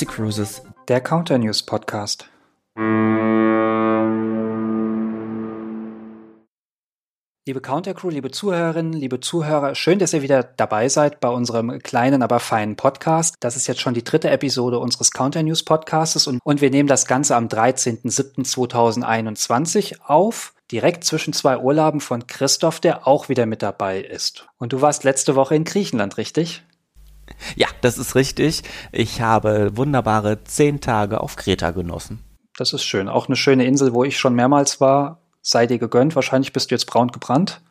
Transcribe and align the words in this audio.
MSC 0.00 0.06
Cruises, 0.06 0.62
der 0.88 1.02
Counter 1.02 1.36
News 1.36 1.62
Podcast. 1.62 2.26
Liebe 7.46 7.60
Counter 7.60 7.94
Crew, 7.94 8.08
liebe 8.08 8.30
Zuhörerinnen, 8.30 8.94
liebe 8.94 9.20
Zuhörer, 9.20 9.74
schön, 9.74 9.98
dass 9.98 10.14
ihr 10.14 10.22
wieder 10.22 10.42
dabei 10.42 10.88
seid 10.88 11.20
bei 11.20 11.28
unserem 11.28 11.80
kleinen, 11.80 12.22
aber 12.22 12.40
feinen 12.40 12.76
Podcast. 12.76 13.34
Das 13.40 13.56
ist 13.56 13.66
jetzt 13.66 13.82
schon 13.82 13.92
die 13.92 14.04
dritte 14.04 14.30
Episode 14.30 14.78
unseres 14.78 15.10
Counter 15.10 15.42
News 15.42 15.64
Podcasts 15.64 16.26
und, 16.26 16.40
und 16.44 16.62
wir 16.62 16.70
nehmen 16.70 16.88
das 16.88 17.04
Ganze 17.06 17.36
am 17.36 17.48
13.07.2021 17.48 19.96
auf 20.06 20.54
direkt 20.70 21.04
zwischen 21.04 21.34
zwei 21.34 21.58
Urlauben 21.58 22.00
von 22.00 22.26
Christoph, 22.26 22.80
der 22.80 23.06
auch 23.06 23.28
wieder 23.28 23.44
mit 23.44 23.60
dabei 23.60 24.00
ist. 24.00 24.48
Und 24.56 24.72
du 24.72 24.80
warst 24.80 25.04
letzte 25.04 25.34
Woche 25.34 25.56
in 25.56 25.64
Griechenland, 25.64 26.16
richtig? 26.16 26.62
Ja, 27.56 27.68
das 27.80 27.98
ist 27.98 28.14
richtig. 28.14 28.62
Ich 28.92 29.20
habe 29.20 29.76
wunderbare 29.76 30.44
zehn 30.44 30.80
Tage 30.80 31.20
auf 31.20 31.36
Kreta 31.36 31.70
genossen. 31.70 32.20
Das 32.56 32.72
ist 32.72 32.84
schön. 32.84 33.08
Auch 33.08 33.26
eine 33.26 33.36
schöne 33.36 33.64
Insel, 33.64 33.94
wo 33.94 34.04
ich 34.04 34.18
schon 34.18 34.34
mehrmals 34.34 34.80
war. 34.80 35.22
Sei 35.42 35.66
dir 35.66 35.78
gegönnt. 35.78 36.14
Wahrscheinlich 36.14 36.52
bist 36.52 36.70
du 36.70 36.74
jetzt 36.74 36.86
braun 36.86 37.08
gebrannt. 37.08 37.62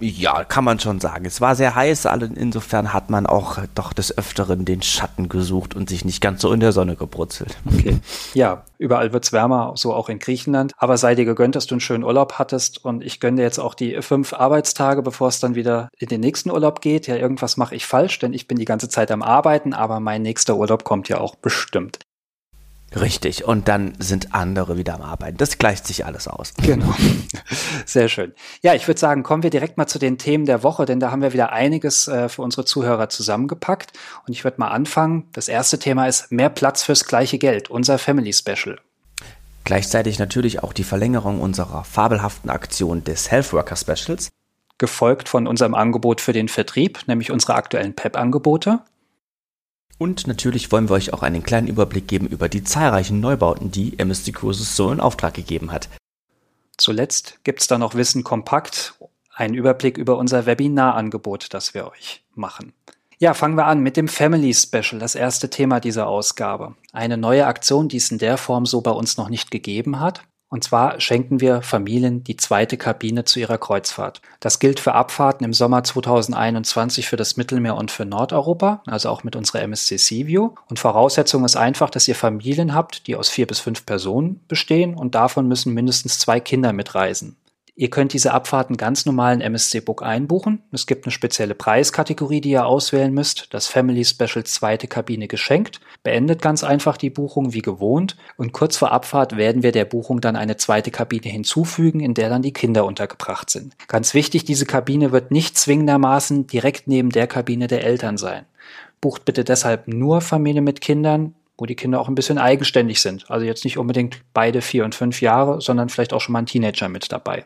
Ja, 0.00 0.44
kann 0.44 0.64
man 0.64 0.78
schon 0.78 1.00
sagen. 1.00 1.24
Es 1.24 1.40
war 1.40 1.54
sehr 1.54 1.74
heiß, 1.74 2.06
insofern 2.34 2.92
hat 2.92 3.10
man 3.10 3.26
auch 3.26 3.58
doch 3.74 3.92
des 3.92 4.16
Öfteren 4.16 4.64
den 4.64 4.82
Schatten 4.82 5.28
gesucht 5.28 5.74
und 5.74 5.88
sich 5.88 6.04
nicht 6.04 6.20
ganz 6.20 6.40
so 6.42 6.52
in 6.52 6.60
der 6.60 6.72
Sonne 6.72 6.96
gebrutzelt. 6.96 7.56
Okay. 7.72 8.00
Ja, 8.34 8.64
überall 8.78 9.12
wird's 9.12 9.32
wärmer, 9.32 9.72
so 9.76 9.94
auch 9.94 10.08
in 10.08 10.18
Griechenland. 10.18 10.72
Aber 10.76 10.98
sei 10.98 11.14
dir 11.14 11.24
gegönnt, 11.24 11.56
dass 11.56 11.66
du 11.66 11.74
einen 11.74 11.80
schönen 11.80 12.04
Urlaub 12.04 12.34
hattest 12.34 12.84
und 12.84 13.02
ich 13.02 13.18
gönne 13.18 13.38
dir 13.38 13.42
jetzt 13.42 13.58
auch 13.58 13.74
die 13.74 14.00
fünf 14.02 14.34
Arbeitstage, 14.34 15.02
bevor 15.02 15.28
es 15.28 15.40
dann 15.40 15.54
wieder 15.54 15.88
in 15.98 16.08
den 16.08 16.20
nächsten 16.20 16.50
Urlaub 16.50 16.80
geht. 16.80 17.06
Ja, 17.06 17.16
irgendwas 17.16 17.56
mache 17.56 17.74
ich 17.74 17.86
falsch, 17.86 18.18
denn 18.18 18.34
ich 18.34 18.46
bin 18.46 18.58
die 18.58 18.66
ganze 18.66 18.88
Zeit 18.88 19.10
am 19.10 19.22
Arbeiten, 19.22 19.72
aber 19.72 20.00
mein 20.00 20.22
nächster 20.22 20.56
Urlaub 20.56 20.84
kommt 20.84 21.08
ja 21.08 21.18
auch 21.18 21.34
bestimmt. 21.34 21.98
Richtig, 22.94 23.44
und 23.44 23.68
dann 23.68 23.94
sind 23.98 24.34
andere 24.34 24.76
wieder 24.76 24.94
am 24.94 25.02
Arbeiten. 25.02 25.38
Das 25.38 25.56
gleicht 25.56 25.86
sich 25.86 26.04
alles 26.04 26.28
aus. 26.28 26.52
Genau. 26.62 26.94
Sehr 27.86 28.08
schön. 28.08 28.32
Ja, 28.62 28.74
ich 28.74 28.86
würde 28.86 29.00
sagen, 29.00 29.22
kommen 29.22 29.42
wir 29.42 29.50
direkt 29.50 29.78
mal 29.78 29.86
zu 29.86 29.98
den 29.98 30.18
Themen 30.18 30.44
der 30.44 30.62
Woche, 30.62 30.84
denn 30.84 31.00
da 31.00 31.10
haben 31.10 31.22
wir 31.22 31.32
wieder 31.32 31.52
einiges 31.52 32.06
äh, 32.08 32.28
für 32.28 32.42
unsere 32.42 32.64
Zuhörer 32.64 33.08
zusammengepackt. 33.08 33.92
Und 34.26 34.32
ich 34.32 34.44
würde 34.44 34.60
mal 34.60 34.68
anfangen. 34.68 35.28
Das 35.32 35.48
erste 35.48 35.78
Thema 35.78 36.06
ist 36.06 36.30
mehr 36.30 36.50
Platz 36.50 36.82
fürs 36.82 37.06
gleiche 37.06 37.38
Geld, 37.38 37.70
unser 37.70 37.98
Family 37.98 38.32
Special. 38.32 38.78
Gleichzeitig 39.64 40.18
natürlich 40.18 40.62
auch 40.62 40.72
die 40.72 40.84
Verlängerung 40.84 41.40
unserer 41.40 41.84
fabelhaften 41.84 42.50
Aktion 42.50 43.04
des 43.04 43.30
Health 43.30 43.52
Worker 43.52 43.76
Specials. 43.76 44.28
Gefolgt 44.78 45.28
von 45.28 45.46
unserem 45.46 45.74
Angebot 45.74 46.20
für 46.20 46.32
den 46.32 46.48
Vertrieb, 46.48 47.00
nämlich 47.06 47.30
unsere 47.30 47.54
aktuellen 47.54 47.94
PEP-Angebote. 47.94 48.80
Und 49.98 50.26
natürlich 50.26 50.72
wollen 50.72 50.88
wir 50.88 50.94
euch 50.94 51.12
auch 51.12 51.22
einen 51.22 51.42
kleinen 51.42 51.68
Überblick 51.68 52.08
geben 52.08 52.26
über 52.26 52.48
die 52.48 52.64
zahlreichen 52.64 53.20
Neubauten, 53.20 53.70
die 53.70 53.98
MSD 53.98 54.32
Cruises 54.32 54.74
so 54.74 54.90
in 54.90 55.00
Auftrag 55.00 55.34
gegeben 55.34 55.70
hat. 55.70 55.88
Zuletzt 56.76 57.38
gibt's 57.44 57.66
da 57.66 57.78
noch 57.78 57.94
Wissen 57.94 58.24
kompakt, 58.24 58.94
einen 59.34 59.54
Überblick 59.54 59.98
über 59.98 60.16
unser 60.18 60.46
Webinarangebot, 60.46 61.54
das 61.54 61.74
wir 61.74 61.86
euch 61.86 62.24
machen. 62.34 62.72
Ja, 63.18 63.34
fangen 63.34 63.56
wir 63.56 63.66
an 63.66 63.80
mit 63.80 63.96
dem 63.96 64.08
Family 64.08 64.52
Special, 64.52 64.98
das 64.98 65.14
erste 65.14 65.48
Thema 65.48 65.78
dieser 65.78 66.08
Ausgabe. 66.08 66.74
Eine 66.92 67.16
neue 67.16 67.46
Aktion, 67.46 67.88
die 67.88 67.98
es 67.98 68.10
in 68.10 68.18
der 68.18 68.36
Form 68.36 68.66
so 68.66 68.80
bei 68.80 68.90
uns 68.90 69.16
noch 69.16 69.28
nicht 69.28 69.52
gegeben 69.52 70.00
hat. 70.00 70.22
Und 70.52 70.64
zwar 70.64 71.00
schenken 71.00 71.40
wir 71.40 71.62
Familien 71.62 72.24
die 72.24 72.36
zweite 72.36 72.76
Kabine 72.76 73.24
zu 73.24 73.40
ihrer 73.40 73.56
Kreuzfahrt. 73.56 74.20
Das 74.38 74.58
gilt 74.58 74.80
für 74.80 74.92
Abfahrten 74.92 75.46
im 75.46 75.54
Sommer 75.54 75.82
2021 75.82 77.08
für 77.08 77.16
das 77.16 77.38
Mittelmeer 77.38 77.74
und 77.74 77.90
für 77.90 78.04
Nordeuropa, 78.04 78.82
also 78.84 79.08
auch 79.08 79.24
mit 79.24 79.34
unserer 79.34 79.62
MSC 79.62 79.96
Seaview. 79.96 80.50
Und 80.68 80.78
Voraussetzung 80.78 81.46
ist 81.46 81.56
einfach, 81.56 81.88
dass 81.88 82.06
ihr 82.06 82.14
Familien 82.14 82.74
habt, 82.74 83.06
die 83.06 83.16
aus 83.16 83.30
vier 83.30 83.46
bis 83.46 83.60
fünf 83.60 83.86
Personen 83.86 84.40
bestehen 84.46 84.94
und 84.94 85.14
davon 85.14 85.48
müssen 85.48 85.72
mindestens 85.72 86.18
zwei 86.18 86.38
Kinder 86.38 86.74
mitreisen. 86.74 87.36
Ihr 87.74 87.88
könnt 87.88 88.12
diese 88.12 88.34
Abfahrten 88.34 88.76
ganz 88.76 89.06
normal 89.06 89.32
in 89.34 89.40
MSC 89.40 89.80
Book 89.80 90.02
einbuchen. 90.02 90.62
Es 90.72 90.86
gibt 90.86 91.06
eine 91.06 91.12
spezielle 91.12 91.54
Preiskategorie, 91.54 92.42
die 92.42 92.50
ihr 92.50 92.66
auswählen 92.66 93.14
müsst. 93.14 93.48
Das 93.54 93.66
Family 93.66 94.04
Special 94.04 94.44
zweite 94.44 94.88
Kabine 94.88 95.26
geschenkt. 95.26 95.80
Beendet 96.02 96.42
ganz 96.42 96.64
einfach 96.64 96.98
die 96.98 97.08
Buchung 97.08 97.54
wie 97.54 97.62
gewohnt. 97.62 98.18
Und 98.36 98.52
kurz 98.52 98.76
vor 98.76 98.92
Abfahrt 98.92 99.38
werden 99.38 99.62
wir 99.62 99.72
der 99.72 99.86
Buchung 99.86 100.20
dann 100.20 100.36
eine 100.36 100.58
zweite 100.58 100.90
Kabine 100.90 101.28
hinzufügen, 101.30 102.00
in 102.00 102.12
der 102.12 102.28
dann 102.28 102.42
die 102.42 102.52
Kinder 102.52 102.84
untergebracht 102.84 103.48
sind. 103.48 103.74
Ganz 103.88 104.12
wichtig, 104.12 104.44
diese 104.44 104.66
Kabine 104.66 105.10
wird 105.10 105.30
nicht 105.30 105.56
zwingendermaßen 105.56 106.46
direkt 106.46 106.88
neben 106.88 107.08
der 107.08 107.26
Kabine 107.26 107.68
der 107.68 107.84
Eltern 107.84 108.18
sein. 108.18 108.44
Bucht 109.00 109.24
bitte 109.24 109.44
deshalb 109.44 109.88
nur 109.88 110.20
Familie 110.20 110.62
mit 110.62 110.82
Kindern, 110.82 111.34
wo 111.62 111.66
die 111.66 111.76
Kinder 111.76 112.00
auch 112.00 112.08
ein 112.08 112.16
bisschen 112.16 112.38
eigenständig 112.38 113.00
sind. 113.00 113.30
Also 113.30 113.46
jetzt 113.46 113.64
nicht 113.64 113.78
unbedingt 113.78 114.18
beide 114.34 114.60
vier 114.62 114.84
und 114.84 114.96
fünf 114.96 115.20
Jahre, 115.22 115.60
sondern 115.60 115.90
vielleicht 115.90 116.12
auch 116.12 116.20
schon 116.20 116.32
mal 116.32 116.40
ein 116.40 116.46
Teenager 116.46 116.88
mit 116.88 117.12
dabei. 117.12 117.44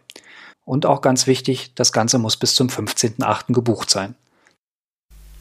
Und 0.65 0.87
auch 0.87 1.03
ganz 1.03 1.27
wichtig, 1.27 1.75
das 1.75 1.93
Ganze 1.93 2.17
muss 2.19 2.39
bis 2.39 2.55
zum 2.55 2.69
15.8. 2.69 3.53
gebucht 3.53 3.91
sein. 3.91 4.15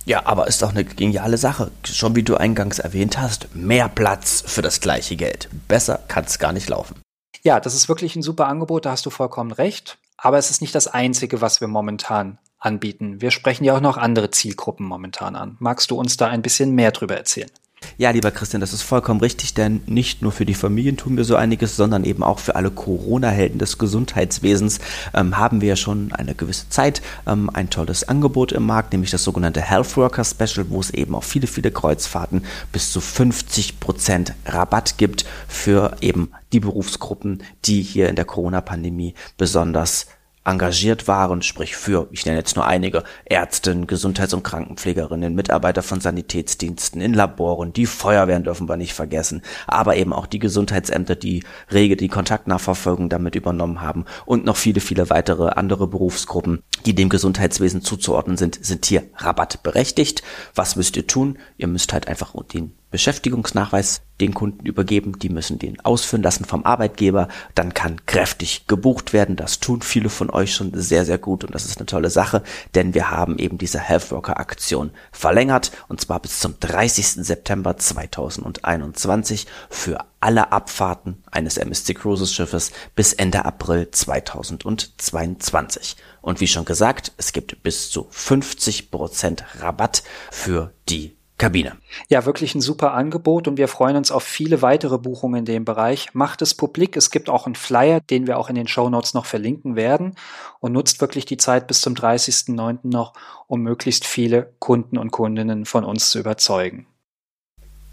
Ja, 0.04 0.26
aber 0.26 0.48
ist 0.48 0.62
doch 0.62 0.72
eine 0.72 0.84
geniale 0.84 1.38
Sache. 1.38 1.72
Schon 1.86 2.18
wie 2.18 2.24
du 2.24 2.36
eingangs 2.36 2.80
erwähnt 2.80 3.18
hast, 3.18 3.56
mehr 3.56 3.88
Platz 3.88 4.44
für 4.46 4.62
das 4.62 4.82
gleiche 4.82 5.16
Geld. 5.16 5.48
Besser 5.70 6.04
kann 6.10 6.26
es 6.26 6.38
gar 6.38 6.52
nicht 6.52 6.68
laufen. 6.68 6.98
Ja, 7.44 7.62
das 7.62 7.76
ist 7.76 7.88
wirklich 7.88 8.18
ein 8.18 8.24
super 8.24 8.48
Angebot, 8.48 8.86
da 8.86 8.92
hast 8.92 9.06
du 9.06 9.10
vollkommen 9.10 9.54
recht. 9.54 10.00
Aber 10.18 10.38
es 10.38 10.52
ist 10.52 10.60
nicht 10.60 10.76
das 10.76 10.88
Einzige, 10.88 11.40
was 11.40 11.62
wir 11.62 11.70
momentan 11.70 12.40
anbieten. 12.60 13.22
Wir 13.22 13.32
sprechen 13.32 13.64
ja 13.64 13.78
auch 13.78 13.82
noch 13.82 13.96
andere 13.96 14.32
Zielgruppen 14.32 14.86
momentan 14.86 15.38
an. 15.38 15.56
Magst 15.60 15.92
du 15.92 15.96
uns 15.98 16.18
da 16.18 16.28
ein 16.28 16.42
bisschen 16.42 16.76
mehr 16.76 16.92
drüber 16.92 17.16
erzählen? 17.16 17.52
Ja, 17.98 18.12
lieber 18.12 18.32
Christian, 18.32 18.62
das 18.62 18.74
ist 18.74 18.82
vollkommen 18.82 19.20
richtig, 19.20 19.54
denn 19.54 19.82
nicht 19.86 20.22
nur 20.22 20.32
für 20.32 20.46
die 20.46 20.54
Familien 20.54 20.98
tun 20.98 21.18
wir 21.18 21.24
so 21.24 21.36
einiges, 21.36 21.76
sondern 21.76 22.04
eben 22.04 22.24
auch 22.24 22.40
für 22.40 22.56
alle 22.56 22.72
Corona-Helden 22.72 23.60
des 23.60 23.78
Gesundheitswesens 23.78 24.80
ähm, 25.14 25.38
haben 25.38 25.62
wir 25.62 25.70
ja 25.70 25.76
schon 25.76 26.12
eine 26.12 26.36
gewisse 26.36 26.70
Zeit 26.70 27.02
ähm, 27.28 27.50
ein 27.54 27.70
tolles 27.70 28.08
Angebot 28.08 28.52
im 28.52 28.66
Markt, 28.66 28.94
nämlich 28.94 29.12
das 29.12 29.24
sogenannte 29.24 29.62
Health 29.62 29.98
Worker 29.98 30.24
Special, 30.24 30.70
wo 30.70 30.80
es 30.80 30.90
eben 30.90 31.16
auf 31.16 31.26
viele, 31.26 31.48
viele 31.48 31.72
Kreuzfahrten 31.72 32.44
bis 32.72 32.92
zu 32.92 33.02
50 33.02 33.80
Prozent 33.80 34.34
Rabatt 34.46 34.98
gibt 34.98 35.26
für 35.48 35.96
eben 36.02 36.32
die 36.54 36.60
Berufsgruppen, 36.60 37.44
die 37.66 37.82
hier 37.82 38.10
in 38.10 38.16
der 38.16 38.26
Corona-Pandemie 38.26 39.14
besonders 39.38 40.08
engagiert 40.46 41.08
waren, 41.08 41.42
sprich 41.42 41.76
für, 41.76 42.08
ich 42.12 42.26
nenne 42.26 42.38
jetzt 42.38 42.56
nur 42.56 42.66
einige, 42.66 43.04
Ärzte, 43.26 43.76
Gesundheits- 43.82 44.34
und 44.34 44.44
Krankenpflegerinnen, 44.44 45.34
Mitarbeiter 45.34 45.82
von 45.82 46.00
Sanitätsdiensten, 46.00 47.02
in 47.02 47.14
Laboren, 47.14 47.74
die 47.74 47.86
Feuerwehren 47.86 48.44
dürfen 48.44 48.70
wir 48.70 48.78
nicht 48.78 48.94
vergessen, 48.94 49.42
aber 49.68 49.98
eben 49.98 50.14
auch 50.14 50.28
die 50.28 50.40
Gesundheitsämter, 50.40 51.16
die 51.16 51.44
rege 51.72 51.98
die 51.98 52.08
Kontaktnachverfolgung 52.08 53.10
damit 53.10 53.36
übernommen 53.36 53.82
haben 53.82 54.06
und 54.26 54.46
noch 54.46 54.58
viele, 54.58 54.80
viele 54.80 55.10
weitere 55.10 55.50
andere 55.50 55.88
Berufsgruppen, 55.88 56.62
die 56.86 56.94
dem 56.94 57.10
Gesundheitswesen 57.10 57.82
zuzuordnen 57.82 58.38
sind, 58.38 58.64
sind 58.64 58.86
hier 58.86 59.04
rabattberechtigt. 59.16 60.22
Was 60.54 60.76
müsst 60.76 60.96
ihr 60.96 61.08
tun? 61.08 61.40
Ihr 61.58 61.68
müsst 61.68 61.92
halt 61.92 62.08
einfach 62.08 62.34
den 62.54 62.74
Beschäftigungsnachweis 62.92 64.02
den 64.22 64.34
Kunden 64.34 64.66
übergeben, 64.66 65.20
die 65.20 65.30
müssen 65.30 65.60
den 65.60 65.80
ausführen 65.82 66.24
lassen 66.24 66.46
vom 66.46 66.66
Arbeitgeber, 66.66 67.28
dann 67.54 67.74
kann 67.74 68.06
kräftig 68.06 68.68
gebucht 68.68 69.12
werden. 69.12 69.36
Das 69.36 69.60
tun 69.60 69.82
viele 69.82 70.10
von 70.10 70.30
euch 70.30 70.56
schon 70.56 70.72
sehr, 70.74 71.06
sehr 71.06 71.18
gut 71.18 71.44
und 71.44 71.54
das 71.54 71.66
ist 71.66 71.78
eine 71.78 71.86
tolle 71.86 72.10
Sache, 72.10 72.42
denn 72.76 72.94
wir 72.94 73.12
haben 73.12 73.38
eben 73.38 73.58
diese 73.58 73.80
Healthworker 73.80 74.40
Aktion 74.40 74.92
verlängert 75.12 75.72
und 75.90 76.00
zwar 76.00 76.22
bis 76.22 76.40
zum 76.40 76.56
30. 76.60 77.26
September 77.26 77.78
2021 77.78 79.48
für 79.70 79.98
alle 80.22 80.52
Abfahrten 80.52 81.24
eines 81.30 81.58
MSC 81.58 81.94
Cruises 81.94 82.34
Schiffes 82.34 82.72
bis 82.96 83.14
Ende 83.14 83.46
April 83.46 83.92
2022. 83.92 85.98
Und 86.22 86.40
wie 86.40 86.48
schon 86.48 86.66
gesagt, 86.66 87.12
es 87.18 87.34
gibt 87.34 87.62
bis 87.62 87.92
zu 87.92 88.08
50 88.10 88.90
Prozent 88.90 89.44
Rabatt 89.60 90.02
für 90.32 90.74
die 90.90 91.16
Kabine. 91.46 91.74
Ja, 92.10 92.26
wirklich 92.26 92.56
ein 92.56 92.62
super 92.62 92.96
Angebot 92.96 93.48
und 93.48 93.60
wir 93.60 93.68
freuen 93.68 93.98
uns 93.98 94.10
auf 94.10 94.24
viele 94.24 94.64
weitere 94.64 94.98
Buchungen 94.98 95.42
in 95.42 95.46
dem 95.46 95.64
Bereich. 95.64 96.08
Macht 96.16 96.42
es 96.42 96.56
publik. 96.56 96.98
Es 96.98 97.12
gibt 97.12 97.30
auch 97.30 97.46
einen 97.46 97.54
Flyer, 97.54 98.00
den 98.00 98.26
wir 98.26 98.40
auch 98.40 98.50
in 98.50 98.56
den 98.56 98.68
Show 98.68 98.90
Notes 98.90 99.14
noch 99.14 99.28
verlinken 99.28 99.76
werden 99.76 100.16
und 100.60 100.72
nutzt 100.72 101.02
wirklich 101.02 101.26
die 101.26 101.38
Zeit 101.38 101.68
bis 101.68 101.82
zum 101.82 101.94
30.09. 101.94 102.80
noch, 102.82 103.14
um 103.46 103.62
möglichst 103.62 104.08
viele 104.08 104.56
Kunden 104.58 104.98
und 104.98 105.12
Kundinnen 105.12 105.66
von 105.66 105.84
uns 105.84 106.10
zu 106.10 106.18
überzeugen. 106.18 106.88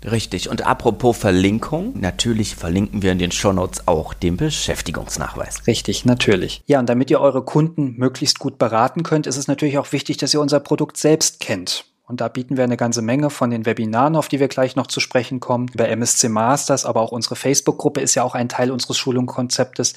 Richtig. 0.02 0.48
Und 0.48 0.66
apropos 0.66 1.19
Verlinkung, 1.19 1.93
natürlich 2.00 2.56
verlinken 2.56 3.02
wir 3.02 3.12
in 3.12 3.19
den 3.19 3.32
Shownotes 3.32 3.87
auch 3.87 4.14
den 4.14 4.38
Beschäftigungsnachweis. 4.38 5.66
Richtig, 5.66 6.06
natürlich. 6.06 6.62
Ja, 6.64 6.78
und 6.78 6.88
damit 6.88 7.10
ihr 7.10 7.20
eure 7.20 7.44
Kunden 7.44 7.96
möglichst 7.98 8.38
gut 8.38 8.56
beraten 8.56 9.02
könnt, 9.02 9.26
ist 9.26 9.37
es 9.37 9.46
natürlich 9.46 9.76
auch 9.76 9.93
wichtig, 9.93 10.16
dass 10.16 10.32
ihr 10.32 10.40
unser 10.40 10.60
Produkt 10.60 10.96
selbst 10.96 11.38
kennt. 11.38 11.92
Und 12.12 12.20
da 12.20 12.29
bieten 12.29 12.59
wir 12.59 12.64
eine 12.64 12.76
ganze 12.76 13.00
Menge 13.00 13.31
von 13.31 13.49
den 13.49 13.64
Webinaren, 13.64 14.17
auf 14.17 14.29
die 14.29 14.38
wir 14.38 14.49
gleich 14.49 14.76
noch 14.76 14.87
zu 14.87 15.00
sprechen 15.00 15.41
kommen, 15.41 15.70
über 15.73 15.88
MSC 15.88 16.29
Masters, 16.29 16.85
aber 16.85 17.00
auch 17.00 17.11
unsere 17.11 17.37
Facebook-Gruppe 17.37 18.03
ist 18.03 18.14
ja 18.14 18.23
auch 18.23 18.35
ein 18.35 18.50
Teil 18.50 18.70
unseres 18.70 18.99
Schulungskonzeptes. 18.99 19.94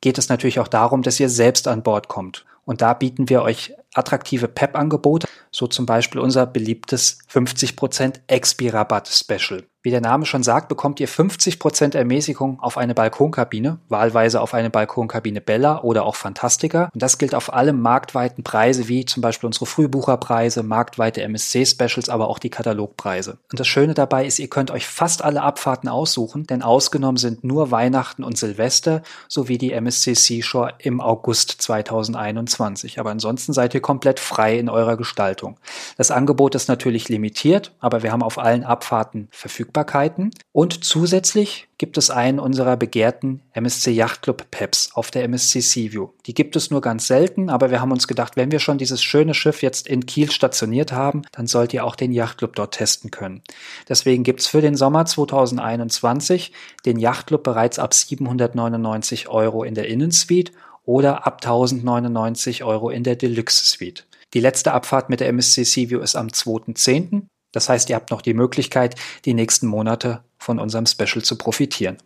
Geht 0.00 0.18
es 0.18 0.28
natürlich 0.28 0.60
auch 0.60 0.68
darum, 0.68 1.02
dass 1.02 1.18
ihr 1.18 1.28
selbst 1.28 1.66
an 1.66 1.82
Bord 1.82 2.06
kommt. 2.06 2.44
Und 2.64 2.80
da 2.80 2.94
bieten 2.94 3.28
wir 3.28 3.42
euch 3.42 3.74
attraktive 3.92 4.46
PEP-Angebote, 4.46 5.26
so 5.50 5.66
zum 5.66 5.84
Beispiel 5.84 6.20
unser 6.20 6.46
beliebtes 6.46 7.18
50% 7.28 8.20
Expi-Rabatt-Special. 8.28 9.64
Wie 9.80 9.90
der 9.90 10.00
Name 10.00 10.26
schon 10.26 10.42
sagt, 10.42 10.68
bekommt 10.68 10.98
ihr 10.98 11.08
50% 11.08 11.96
Ermäßigung 11.96 12.58
auf 12.58 12.76
eine 12.76 12.94
Balkonkabine, 12.94 13.78
wahlweise 13.88 14.40
auf 14.40 14.52
eine 14.52 14.70
Balkonkabine 14.70 15.40
Bella 15.40 15.82
oder 15.82 16.04
auch 16.04 16.16
Fantastica. 16.16 16.88
Und 16.92 17.00
das 17.00 17.16
gilt 17.16 17.32
auf 17.32 17.52
alle 17.52 17.72
marktweiten 17.72 18.42
Preise, 18.42 18.88
wie 18.88 19.04
zum 19.04 19.20
Beispiel 19.20 19.46
unsere 19.46 19.66
Frühbucherpreise, 19.66 20.64
marktweite 20.64 21.22
MSC-Specials, 21.22 22.08
aber 22.08 22.26
auch 22.26 22.40
die 22.40 22.50
Katalogpreise. 22.50 23.38
Und 23.52 23.60
das 23.60 23.68
Schöne 23.68 23.94
dabei 23.94 24.26
ist, 24.26 24.40
ihr 24.40 24.48
könnt 24.48 24.72
euch 24.72 24.84
fast 24.84 25.22
alle 25.22 25.42
Abfahrten 25.42 25.88
aussuchen, 25.88 26.44
denn 26.48 26.62
ausgenommen 26.62 27.16
sind 27.16 27.44
nur 27.44 27.70
Weihnachten 27.70 28.24
und 28.24 28.36
Silvester 28.36 29.02
sowie 29.28 29.58
die 29.58 29.72
MSC 29.72 30.14
Seashore 30.14 30.74
im 30.78 31.00
August 31.00 31.50
2021. 31.62 32.98
Aber 32.98 33.10
ansonsten 33.10 33.52
seid 33.52 33.74
ihr 33.74 33.80
komplett 33.80 34.18
frei 34.18 34.58
in 34.58 34.70
eurer 34.70 34.96
Gestaltung. 34.96 35.56
Das 35.96 36.10
Angebot 36.10 36.56
ist 36.56 36.66
natürlich 36.66 37.08
limitiert, 37.08 37.76
aber 37.78 38.02
wir 38.02 38.10
haben 38.10 38.24
auf 38.24 38.38
allen 38.38 38.64
Abfahrten 38.64 39.28
verfügbar 39.30 39.67
Verfügbarkeiten. 39.68 40.30
Und 40.52 40.84
zusätzlich 40.84 41.68
gibt 41.78 41.98
es 41.98 42.10
einen 42.10 42.38
unserer 42.38 42.76
begehrten 42.76 43.42
MSC 43.52 43.90
Yachtclub 43.92 44.50
PEPs 44.50 44.90
auf 44.94 45.10
der 45.10 45.24
MSC 45.24 45.60
Seaview. 45.60 46.08
Die 46.26 46.34
gibt 46.34 46.56
es 46.56 46.70
nur 46.70 46.80
ganz 46.80 47.06
selten, 47.06 47.50
aber 47.50 47.70
wir 47.70 47.80
haben 47.80 47.92
uns 47.92 48.08
gedacht, 48.08 48.36
wenn 48.36 48.50
wir 48.50 48.58
schon 48.58 48.78
dieses 48.78 49.02
schöne 49.02 49.34
Schiff 49.34 49.62
jetzt 49.62 49.86
in 49.86 50.06
Kiel 50.06 50.30
stationiert 50.30 50.92
haben, 50.92 51.22
dann 51.32 51.46
sollt 51.46 51.72
ihr 51.74 51.84
auch 51.84 51.96
den 51.96 52.12
Yachtclub 52.12 52.56
dort 52.56 52.74
testen 52.74 53.10
können. 53.10 53.42
Deswegen 53.88 54.24
gibt 54.24 54.40
es 54.40 54.46
für 54.46 54.60
den 54.60 54.74
Sommer 54.74 55.04
2021 55.06 56.52
den 56.84 56.98
Yachtclub 56.98 57.42
bereits 57.42 57.78
ab 57.78 57.94
799 57.94 59.28
Euro 59.28 59.62
in 59.62 59.74
der 59.74 59.88
Innensuite 59.88 60.52
oder 60.84 61.26
ab 61.26 61.40
1099 61.42 62.64
Euro 62.64 62.90
in 62.90 63.04
der 63.04 63.16
Deluxe 63.16 63.66
Suite. 63.66 64.06
Die 64.34 64.40
letzte 64.40 64.72
Abfahrt 64.72 65.08
mit 65.08 65.20
der 65.20 65.28
MSC 65.28 65.64
Seaview 65.64 66.00
ist 66.00 66.16
am 66.16 66.28
2.10. 66.28 67.22
Das 67.52 67.68
heißt, 67.68 67.88
ihr 67.90 67.96
habt 67.96 68.10
noch 68.10 68.22
die 68.22 68.34
Möglichkeit, 68.34 68.94
die 69.24 69.34
nächsten 69.34 69.66
Monate 69.66 70.22
von 70.38 70.58
unserem 70.58 70.86
Special 70.86 71.22
zu 71.22 71.36
profitieren. 71.36 71.98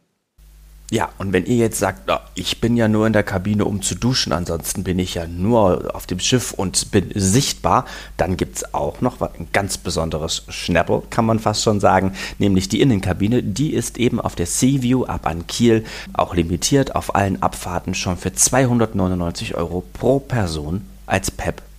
Ja, 0.92 1.08
und 1.16 1.32
wenn 1.32 1.46
ihr 1.46 1.56
jetzt 1.56 1.78
sagt, 1.78 2.10
ich 2.34 2.60
bin 2.60 2.76
ja 2.76 2.86
nur 2.86 3.06
in 3.06 3.14
der 3.14 3.22
Kabine, 3.22 3.64
um 3.64 3.80
zu 3.80 3.94
duschen, 3.94 4.30
ansonsten 4.30 4.84
bin 4.84 4.98
ich 4.98 5.14
ja 5.14 5.26
nur 5.26 5.94
auf 5.94 6.06
dem 6.06 6.20
Schiff 6.20 6.52
und 6.52 6.90
bin 6.90 7.10
sichtbar, 7.14 7.86
dann 8.18 8.36
gibt 8.36 8.56
es 8.56 8.74
auch 8.74 9.00
noch 9.00 9.18
ein 9.22 9.48
ganz 9.54 9.78
besonderes 9.78 10.44
Schnäppel, 10.50 11.00
kann 11.08 11.24
man 11.24 11.38
fast 11.38 11.62
schon 11.62 11.80
sagen, 11.80 12.12
nämlich 12.38 12.68
die 12.68 12.82
Innenkabine. 12.82 13.42
Die 13.42 13.72
ist 13.72 13.96
eben 13.96 14.20
auf 14.20 14.34
der 14.34 14.44
Seaview 14.44 15.04
ab 15.04 15.26
an 15.26 15.46
Kiel 15.46 15.82
auch 16.12 16.34
limitiert 16.34 16.94
auf 16.94 17.14
allen 17.14 17.42
Abfahrten 17.42 17.94
schon 17.94 18.18
für 18.18 18.34
299 18.34 19.54
Euro 19.54 19.82
pro 19.94 20.18
Person 20.18 20.86
als 21.06 21.30
PEP 21.30 21.62
buchbar. 21.62 21.71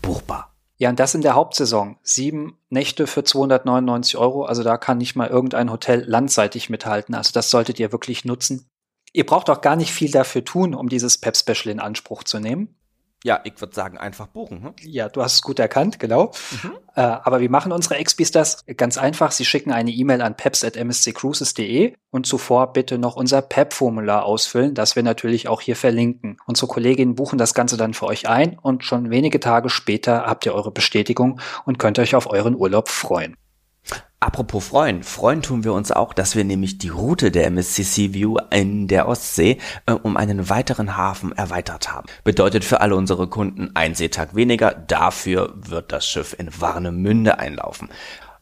Ja, 0.84 0.90
und 0.90 1.00
das 1.00 1.16
in 1.16 1.22
der 1.22 1.36
Hauptsaison. 1.36 1.96
Sieben 2.04 2.58
Nächte 2.70 3.08
für 3.08 3.24
299 3.24 4.18
Euro. 4.18 4.44
Also 4.44 4.64
da 4.64 4.76
kann 4.76 4.98
nicht 4.98 5.16
mal 5.16 5.30
irgendein 5.30 5.72
Hotel 5.72 6.04
landseitig 6.06 6.70
mithalten. 6.70 7.16
Also 7.16 7.32
das 7.32 7.50
solltet 7.50 7.80
ihr 7.80 7.94
wirklich 7.94 8.26
nutzen. 8.26 8.70
Ihr 9.14 9.26
braucht 9.26 9.50
auch 9.50 9.62
gar 9.62 9.78
nicht 9.78 9.94
viel 9.94 10.12
dafür 10.12 10.44
tun, 10.44 10.76
um 10.76 10.90
dieses 10.90 11.18
Pep-Special 11.18 11.72
in 11.72 11.80
Anspruch 11.80 12.26
zu 12.26 12.42
nehmen. 12.42 12.76
Ja, 13.24 13.40
ich 13.46 13.60
würde 13.60 13.74
sagen, 13.74 13.98
einfach 13.98 14.28
buchen. 14.28 14.64
Hm? 14.64 14.74
Ja, 14.82 15.08
du 15.08 15.24
hast 15.24 15.36
es 15.36 15.42
gut 15.42 15.58
erkannt, 15.58 15.98
genau. 15.98 16.34
Mhm. 16.52 16.72
Äh, 16.96 17.02
aber 17.02 17.40
wie 17.40 17.48
machen 17.48 17.72
unsere 17.72 17.96
Expis 17.96 18.32
das? 18.32 18.66
Ganz 18.78 18.98
einfach, 18.98 19.32
sie 19.32 19.46
schicken 19.46 19.72
eine 19.72 19.92
E-Mail 19.92 20.22
an 20.22 20.36
peps.msccruises.de 20.36 21.94
und 22.12 22.26
zuvor 22.26 22.74
bitte 22.74 22.98
noch 22.98 23.16
unser 23.16 23.42
PEP-Formular 23.42 24.26
ausfüllen, 24.26 24.76
das 24.76 24.96
wir 24.96 25.04
natürlich 25.04 25.48
auch 25.48 25.62
hier 25.62 25.78
verlinken. 25.78 26.38
Unsere 26.46 26.68
Kolleginnen 26.68 27.16
buchen 27.16 27.40
das 27.40 27.54
Ganze 27.54 27.78
dann 27.78 27.94
für 27.94 28.08
euch 28.08 28.28
ein 28.28 28.60
und 28.60 28.84
schon 28.84 29.10
wenige 29.10 29.40
Tage 29.40 29.70
später 29.70 30.26
habt 30.26 30.46
ihr 30.46 30.54
eure 30.54 30.72
Bestätigung 30.72 31.40
und 31.66 31.80
könnt 31.80 32.00
euch 32.00 32.16
auf 32.16 32.30
euren 32.30 32.56
Urlaub 32.56 32.90
freuen. 32.90 33.38
Apropos 34.24 34.66
freuen, 34.66 35.04
freuen 35.04 35.42
tun 35.42 35.66
wir 35.66 35.74
uns 35.74 35.92
auch, 35.92 36.14
dass 36.14 36.34
wir 36.34 36.46
nämlich 36.46 36.78
die 36.78 36.88
Route 36.88 37.30
der 37.30 37.46
MSCC 37.48 38.14
View 38.14 38.38
in 38.52 38.88
der 38.88 39.10
Ostsee 39.10 39.58
äh, 39.86 39.92
um 39.92 40.16
einen 40.16 40.48
weiteren 40.50 40.96
Hafen 40.96 41.34
erweitert 41.34 41.92
haben. 41.92 42.08
Bedeutet 42.24 42.64
für 42.64 42.80
alle 42.80 42.96
unsere 42.96 43.28
Kunden 43.28 43.72
ein 43.74 43.96
Seetag 43.96 44.34
weniger, 44.34 44.72
dafür 44.72 45.54
wird 45.58 45.92
das 45.92 46.08
Schiff 46.08 46.34
in 46.40 46.50
Warnemünde 46.58 47.38
einlaufen. 47.38 47.90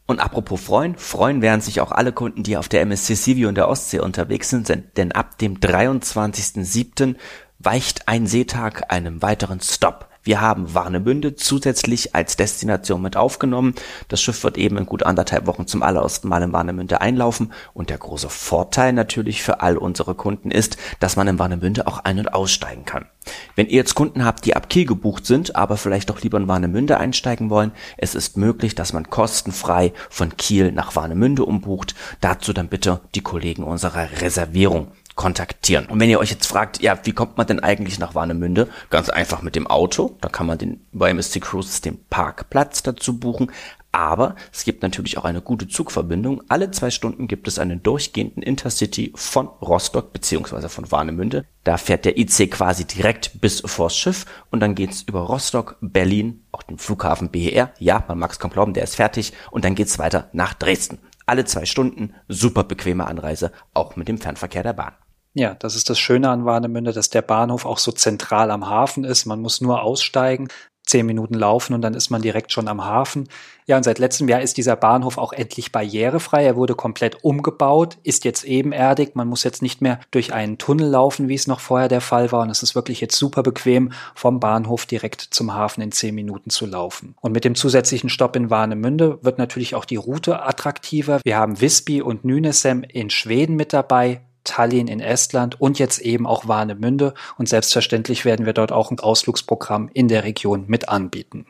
Und 0.06 0.20
apropos 0.20 0.60
freuen, 0.60 0.94
freuen 0.96 1.42
werden 1.42 1.60
sich 1.60 1.80
auch 1.80 1.90
alle 1.90 2.12
Kunden, 2.12 2.44
die 2.44 2.56
auf 2.56 2.68
der 2.68 2.82
MSC 2.82 3.34
View 3.34 3.48
in 3.48 3.56
der 3.56 3.68
Ostsee 3.68 3.98
unterwegs 3.98 4.50
sind, 4.50 4.70
denn 4.96 5.10
ab 5.10 5.36
dem 5.38 5.58
23.07. 5.58 7.16
weicht 7.58 8.06
ein 8.06 8.28
Seetag 8.28 8.92
einem 8.92 9.20
weiteren 9.20 9.58
Stop 9.60 10.11
wir 10.24 10.40
haben 10.40 10.72
Warnemünde 10.74 11.34
zusätzlich 11.34 12.14
als 12.14 12.36
Destination 12.36 13.02
mit 13.02 13.16
aufgenommen. 13.16 13.74
Das 14.08 14.22
Schiff 14.22 14.44
wird 14.44 14.56
eben 14.56 14.78
in 14.78 14.86
gut 14.86 15.02
anderthalb 15.02 15.46
Wochen 15.46 15.66
zum 15.66 15.82
allerersten 15.82 16.28
Mal 16.28 16.42
in 16.42 16.52
Warnemünde 16.52 17.00
einlaufen. 17.00 17.52
Und 17.74 17.90
der 17.90 17.98
große 17.98 18.28
Vorteil 18.28 18.92
natürlich 18.92 19.42
für 19.42 19.60
all 19.60 19.76
unsere 19.76 20.14
Kunden 20.14 20.50
ist, 20.50 20.76
dass 21.00 21.16
man 21.16 21.26
in 21.26 21.38
Warnemünde 21.38 21.86
auch 21.86 21.98
ein- 22.04 22.20
und 22.20 22.34
aussteigen 22.34 22.84
kann. 22.84 23.06
Wenn 23.54 23.66
ihr 23.66 23.76
jetzt 23.76 23.94
Kunden 23.94 24.24
habt, 24.24 24.44
die 24.44 24.56
ab 24.56 24.68
Kiel 24.68 24.86
gebucht 24.86 25.26
sind, 25.26 25.56
aber 25.56 25.76
vielleicht 25.76 26.10
doch 26.10 26.20
lieber 26.22 26.38
in 26.38 26.48
Warnemünde 26.48 26.98
einsteigen 26.98 27.50
wollen, 27.50 27.72
es 27.96 28.14
ist 28.14 28.36
möglich, 28.36 28.74
dass 28.74 28.92
man 28.92 29.10
kostenfrei 29.10 29.92
von 30.10 30.36
Kiel 30.36 30.72
nach 30.72 30.96
Warnemünde 30.96 31.44
umbucht. 31.44 31.94
Dazu 32.20 32.52
dann 32.52 32.68
bitte 32.68 33.00
die 33.14 33.20
Kollegen 33.20 33.64
unserer 33.64 34.08
Reservierung 34.20 34.88
kontaktieren. 35.14 35.86
Und 35.86 36.00
wenn 36.00 36.10
ihr 36.10 36.18
euch 36.18 36.30
jetzt 36.30 36.46
fragt, 36.46 36.80
ja, 36.80 36.98
wie 37.04 37.12
kommt 37.12 37.36
man 37.36 37.46
denn 37.46 37.60
eigentlich 37.60 37.98
nach 37.98 38.14
Warnemünde? 38.14 38.68
Ganz 38.90 39.08
einfach 39.08 39.42
mit 39.42 39.56
dem 39.56 39.66
Auto. 39.66 40.16
Da 40.20 40.28
kann 40.28 40.46
man 40.46 40.58
den 40.58 40.84
bei 40.92 41.10
MSC 41.10 41.40
Cruises 41.40 41.80
den 41.80 42.02
Parkplatz 42.08 42.82
dazu 42.82 43.18
buchen. 43.18 43.50
Aber 43.94 44.36
es 44.50 44.64
gibt 44.64 44.82
natürlich 44.82 45.18
auch 45.18 45.26
eine 45.26 45.42
gute 45.42 45.68
Zugverbindung. 45.68 46.42
Alle 46.48 46.70
zwei 46.70 46.90
Stunden 46.90 47.28
gibt 47.28 47.46
es 47.46 47.58
einen 47.58 47.82
durchgehenden 47.82 48.42
Intercity 48.42 49.12
von 49.14 49.48
Rostock 49.60 50.14
beziehungsweise 50.14 50.70
von 50.70 50.90
Warnemünde. 50.90 51.44
Da 51.62 51.76
fährt 51.76 52.06
der 52.06 52.16
IC 52.18 52.50
quasi 52.50 52.86
direkt 52.86 53.38
bis 53.42 53.60
vors 53.60 53.94
Schiff 53.94 54.24
und 54.50 54.60
dann 54.60 54.74
geht's 54.74 55.02
über 55.02 55.20
Rostock, 55.20 55.76
Berlin, 55.82 56.42
auch 56.52 56.62
den 56.62 56.78
Flughafen 56.78 57.30
BER. 57.30 57.74
Ja, 57.78 58.02
man 58.08 58.18
mag 58.18 58.32
es 58.32 58.38
kaum 58.38 58.50
glauben, 58.50 58.72
der 58.72 58.84
ist 58.84 58.96
fertig. 58.96 59.34
Und 59.50 59.66
dann 59.66 59.74
geht's 59.74 59.98
weiter 59.98 60.30
nach 60.32 60.54
Dresden. 60.54 60.98
Alle 61.26 61.44
zwei 61.44 61.66
Stunden, 61.66 62.14
super 62.28 62.64
bequeme 62.64 63.06
Anreise, 63.06 63.52
auch 63.74 63.96
mit 63.96 64.08
dem 64.08 64.18
Fernverkehr 64.18 64.62
der 64.62 64.72
Bahn. 64.72 64.94
Ja, 65.34 65.54
das 65.54 65.76
ist 65.76 65.88
das 65.88 65.98
Schöne 65.98 66.28
an 66.28 66.44
Warnemünde, 66.44 66.92
dass 66.92 67.08
der 67.08 67.22
Bahnhof 67.22 67.64
auch 67.64 67.78
so 67.78 67.90
zentral 67.90 68.50
am 68.50 68.68
Hafen 68.68 69.04
ist. 69.04 69.24
Man 69.24 69.40
muss 69.40 69.62
nur 69.62 69.82
aussteigen, 69.82 70.48
zehn 70.84 71.06
Minuten 71.06 71.34
laufen 71.34 71.72
und 71.72 71.80
dann 71.80 71.94
ist 71.94 72.10
man 72.10 72.20
direkt 72.20 72.52
schon 72.52 72.68
am 72.68 72.84
Hafen. 72.84 73.28
Ja, 73.66 73.78
und 73.78 73.84
seit 73.84 73.98
letztem 73.98 74.28
Jahr 74.28 74.42
ist 74.42 74.58
dieser 74.58 74.76
Bahnhof 74.76 75.16
auch 75.16 75.32
endlich 75.32 75.72
barrierefrei. 75.72 76.44
Er 76.44 76.56
wurde 76.56 76.74
komplett 76.74 77.24
umgebaut, 77.24 77.96
ist 78.02 78.24
jetzt 78.24 78.44
ebenerdig. 78.44 79.14
Man 79.14 79.28
muss 79.28 79.44
jetzt 79.44 79.62
nicht 79.62 79.80
mehr 79.80 80.00
durch 80.10 80.34
einen 80.34 80.58
Tunnel 80.58 80.88
laufen, 80.88 81.28
wie 81.28 81.34
es 81.34 81.46
noch 81.46 81.60
vorher 81.60 81.88
der 81.88 82.00
Fall 82.00 82.30
war. 82.32 82.42
Und 82.42 82.50
es 82.50 82.62
ist 82.62 82.74
wirklich 82.74 83.00
jetzt 83.00 83.16
super 83.16 83.42
bequem, 83.42 83.92
vom 84.14 84.40
Bahnhof 84.40 84.84
direkt 84.84 85.20
zum 85.20 85.54
Hafen 85.54 85.80
in 85.80 85.92
zehn 85.92 86.14
Minuten 86.14 86.50
zu 86.50 86.66
laufen. 86.66 87.14
Und 87.20 87.32
mit 87.32 87.44
dem 87.44 87.54
zusätzlichen 87.54 88.10
Stopp 88.10 88.36
in 88.36 88.50
Warnemünde 88.50 89.18
wird 89.22 89.38
natürlich 89.38 89.74
auch 89.74 89.84
die 89.84 89.96
Route 89.96 90.42
attraktiver. 90.42 91.20
Wir 91.24 91.38
haben 91.38 91.60
Visby 91.60 92.02
und 92.02 92.24
Nynäshamn 92.24 92.82
in 92.82 93.08
Schweden 93.08 93.56
mit 93.56 93.72
dabei. 93.72 94.20
Tallinn 94.44 94.88
in 94.88 95.00
Estland 95.00 95.60
und 95.60 95.78
jetzt 95.78 95.98
eben 96.00 96.26
auch 96.26 96.48
Warnemünde. 96.48 97.14
Und 97.38 97.48
selbstverständlich 97.48 98.24
werden 98.24 98.46
wir 98.46 98.52
dort 98.52 98.72
auch 98.72 98.90
ein 98.90 99.00
Ausflugsprogramm 99.00 99.90
in 99.92 100.08
der 100.08 100.24
Region 100.24 100.64
mit 100.66 100.88
anbieten. 100.88 101.46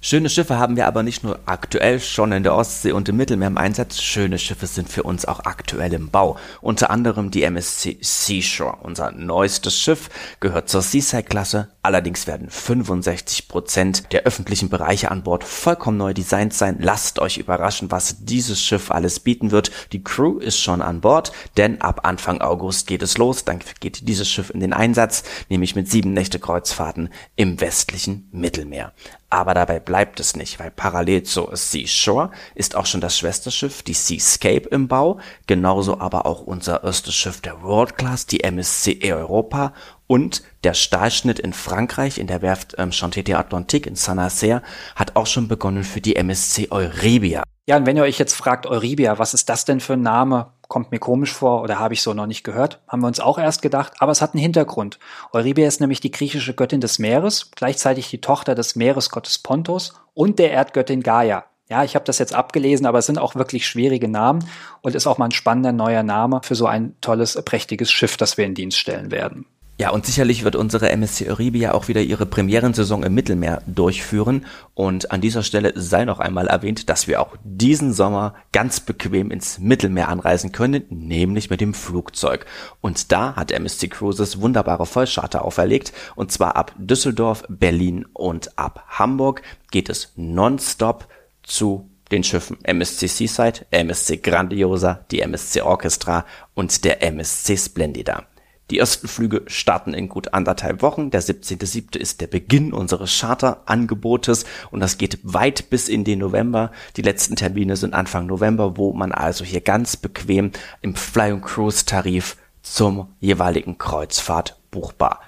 Schöne 0.00 0.30
Schiffe 0.30 0.58
haben 0.58 0.76
wir 0.76 0.86
aber 0.86 1.02
nicht 1.02 1.24
nur 1.24 1.40
aktuell 1.46 1.98
schon 1.98 2.30
in 2.30 2.44
der 2.44 2.54
Ostsee 2.54 2.92
und 2.92 3.08
im 3.08 3.16
Mittelmeer 3.16 3.48
im 3.48 3.58
Einsatz. 3.58 4.00
Schöne 4.00 4.38
Schiffe 4.38 4.68
sind 4.68 4.88
für 4.88 5.02
uns 5.02 5.24
auch 5.24 5.40
aktuell 5.40 5.92
im 5.92 6.10
Bau. 6.10 6.36
Unter 6.60 6.90
anderem 6.90 7.32
die 7.32 7.42
MSC 7.42 7.98
Seashore. 8.00 8.76
Unser 8.82 9.10
neuestes 9.10 9.76
Schiff 9.76 10.08
gehört 10.38 10.68
zur 10.68 10.82
Seaside-Klasse. 10.82 11.68
Allerdings 11.88 12.26
werden 12.26 12.50
65 12.50 13.48
Prozent 13.48 14.12
der 14.12 14.24
öffentlichen 14.24 14.68
Bereiche 14.68 15.10
an 15.10 15.22
Bord 15.22 15.42
vollkommen 15.42 15.96
neu 15.96 16.12
designt 16.12 16.52
sein. 16.52 16.76
Lasst 16.80 17.18
euch 17.18 17.38
überraschen, 17.38 17.90
was 17.90 18.26
dieses 18.26 18.60
Schiff 18.60 18.90
alles 18.90 19.20
bieten 19.20 19.52
wird. 19.52 19.70
Die 19.92 20.04
Crew 20.04 20.36
ist 20.36 20.60
schon 20.60 20.82
an 20.82 21.00
Bord, 21.00 21.32
denn 21.56 21.80
ab 21.80 22.00
Anfang 22.02 22.42
August 22.42 22.88
geht 22.88 23.00
es 23.00 23.16
los. 23.16 23.46
Dann 23.46 23.60
geht 23.80 24.06
dieses 24.06 24.28
Schiff 24.28 24.50
in 24.50 24.60
den 24.60 24.74
Einsatz, 24.74 25.22
nämlich 25.48 25.76
mit 25.76 25.90
sieben 25.90 26.12
Nächte 26.12 26.38
Kreuzfahrten 26.38 27.08
im 27.36 27.58
westlichen 27.58 28.28
Mittelmeer. 28.32 28.92
Aber 29.30 29.52
dabei 29.52 29.78
bleibt 29.78 30.20
es 30.20 30.36
nicht, 30.36 30.58
weil 30.58 30.70
parallel 30.70 31.22
zur 31.22 31.54
Seashore 31.54 32.30
ist 32.54 32.74
auch 32.76 32.86
schon 32.86 33.02
das 33.02 33.18
Schwesterschiff, 33.18 33.82
die 33.82 33.92
Seascape 33.92 34.68
im 34.70 34.88
Bau, 34.88 35.20
genauso 35.46 36.00
aber 36.00 36.24
auch 36.24 36.40
unser 36.40 36.82
erstes 36.82 37.14
Schiff 37.14 37.42
der 37.42 37.62
World 37.62 37.98
Class, 37.98 38.24
die 38.26 38.42
MSC 38.42 39.12
Europa 39.12 39.74
und 40.08 40.42
der 40.64 40.74
Stahlschnitt 40.74 41.38
in 41.38 41.52
Frankreich 41.52 42.18
in 42.18 42.26
der 42.26 42.42
Werft 42.42 42.74
ähm, 42.78 42.90
Chantier 42.90 43.38
Atlantique 43.38 43.86
in 43.86 43.94
Saint-Nazaire 43.94 44.62
hat 44.96 45.14
auch 45.14 45.26
schon 45.26 45.46
begonnen 45.46 45.84
für 45.84 46.00
die 46.00 46.16
MSC 46.16 46.68
Euribia. 46.72 47.44
Ja, 47.68 47.76
und 47.76 47.86
wenn 47.86 47.96
ihr 47.96 48.02
euch 48.02 48.18
jetzt 48.18 48.34
fragt, 48.34 48.66
Euribia, 48.66 49.20
was 49.20 49.34
ist 49.34 49.48
das 49.48 49.64
denn 49.64 49.78
für 49.78 49.92
ein 49.92 50.02
Name? 50.02 50.48
kommt 50.68 50.92
mir 50.92 50.98
komisch 50.98 51.32
vor 51.32 51.62
oder 51.62 51.78
habe 51.78 51.94
ich 51.94 52.02
so 52.02 52.14
noch 52.14 52.26
nicht 52.26 52.44
gehört, 52.44 52.80
haben 52.86 53.00
wir 53.00 53.08
uns 53.08 53.20
auch 53.20 53.38
erst 53.38 53.62
gedacht, 53.62 53.94
aber 53.98 54.12
es 54.12 54.22
hat 54.22 54.34
einen 54.34 54.42
Hintergrund. 54.42 54.98
Eurybia 55.32 55.66
ist 55.66 55.80
nämlich 55.80 56.00
die 56.00 56.10
griechische 56.10 56.54
Göttin 56.54 56.80
des 56.80 56.98
Meeres, 56.98 57.50
gleichzeitig 57.52 58.10
die 58.10 58.20
Tochter 58.20 58.54
des 58.54 58.76
Meeresgottes 58.76 59.38
Pontos 59.38 59.94
und 60.14 60.38
der 60.38 60.52
Erdgöttin 60.52 61.02
Gaia. 61.02 61.44
Ja, 61.70 61.84
ich 61.84 61.94
habe 61.94 62.04
das 62.04 62.18
jetzt 62.18 62.34
abgelesen, 62.34 62.86
aber 62.86 62.98
es 62.98 63.06
sind 63.06 63.18
auch 63.18 63.34
wirklich 63.34 63.66
schwierige 63.66 64.08
Namen 64.08 64.44
und 64.80 64.94
ist 64.94 65.06
auch 65.06 65.18
mal 65.18 65.26
ein 65.26 65.32
spannender 65.32 65.72
neuer 65.72 66.02
Name 66.02 66.40
für 66.42 66.54
so 66.54 66.66
ein 66.66 66.96
tolles, 67.00 67.42
prächtiges 67.44 67.90
Schiff, 67.90 68.16
das 68.16 68.38
wir 68.38 68.46
in 68.46 68.54
Dienst 68.54 68.78
stellen 68.78 69.10
werden. 69.10 69.46
Ja, 69.80 69.90
und 69.90 70.04
sicherlich 70.04 70.42
wird 70.42 70.56
unsere 70.56 70.90
MSC 70.90 71.28
Euribia 71.28 71.72
auch 71.72 71.86
wieder 71.86 72.00
ihre 72.00 72.26
Premierensaison 72.26 73.04
im 73.04 73.14
Mittelmeer 73.14 73.62
durchführen. 73.68 74.44
Und 74.74 75.12
an 75.12 75.20
dieser 75.20 75.44
Stelle 75.44 75.72
sei 75.76 76.04
noch 76.04 76.18
einmal 76.18 76.48
erwähnt, 76.48 76.88
dass 76.88 77.06
wir 77.06 77.20
auch 77.22 77.36
diesen 77.44 77.92
Sommer 77.92 78.34
ganz 78.50 78.80
bequem 78.80 79.30
ins 79.30 79.60
Mittelmeer 79.60 80.08
anreisen 80.08 80.50
können, 80.50 80.82
nämlich 80.90 81.48
mit 81.48 81.60
dem 81.60 81.74
Flugzeug. 81.74 82.44
Und 82.80 83.12
da 83.12 83.36
hat 83.36 83.52
MSC 83.52 83.86
Cruises 83.86 84.40
wunderbare 84.40 84.84
Vollcharter 84.84 85.44
auferlegt. 85.44 85.92
Und 86.16 86.32
zwar 86.32 86.56
ab 86.56 86.74
Düsseldorf, 86.76 87.44
Berlin 87.48 88.04
und 88.12 88.58
ab 88.58 88.84
Hamburg 88.88 89.42
geht 89.70 89.88
es 89.90 90.12
nonstop 90.16 91.06
zu 91.44 91.88
den 92.10 92.24
Schiffen 92.24 92.58
MSC 92.64 93.06
Seaside, 93.06 93.66
MSC 93.70 94.16
Grandiosa, 94.16 95.04
die 95.12 95.20
MSC 95.20 95.60
Orchestra 95.60 96.24
und 96.54 96.84
der 96.84 97.00
MSC 97.04 97.56
Splendida. 97.56 98.26
Die 98.70 98.78
ersten 98.78 99.08
Flüge 99.08 99.42
starten 99.46 99.94
in 99.94 100.10
gut 100.10 100.34
anderthalb 100.34 100.82
Wochen. 100.82 101.10
Der 101.10 101.22
17.07. 101.22 101.96
ist 101.96 102.20
der 102.20 102.26
Beginn 102.26 102.74
unseres 102.74 103.18
Charterangebotes 103.18 104.44
und 104.70 104.80
das 104.80 104.98
geht 104.98 105.18
weit 105.22 105.70
bis 105.70 105.88
in 105.88 106.04
den 106.04 106.18
November. 106.18 106.70
Die 106.96 107.02
letzten 107.02 107.34
Termine 107.34 107.76
sind 107.76 107.94
Anfang 107.94 108.26
November, 108.26 108.76
wo 108.76 108.92
man 108.92 109.12
also 109.12 109.42
hier 109.44 109.62
ganz 109.62 109.96
bequem 109.96 110.50
im 110.82 110.94
Fly 110.94 111.32
and 111.32 111.42
Cruise 111.42 111.86
Tarif 111.86 112.36
zum 112.62 113.08
jeweiligen 113.20 113.78
Kreuzfahrt 113.78 114.58
buchbar. 114.70 115.22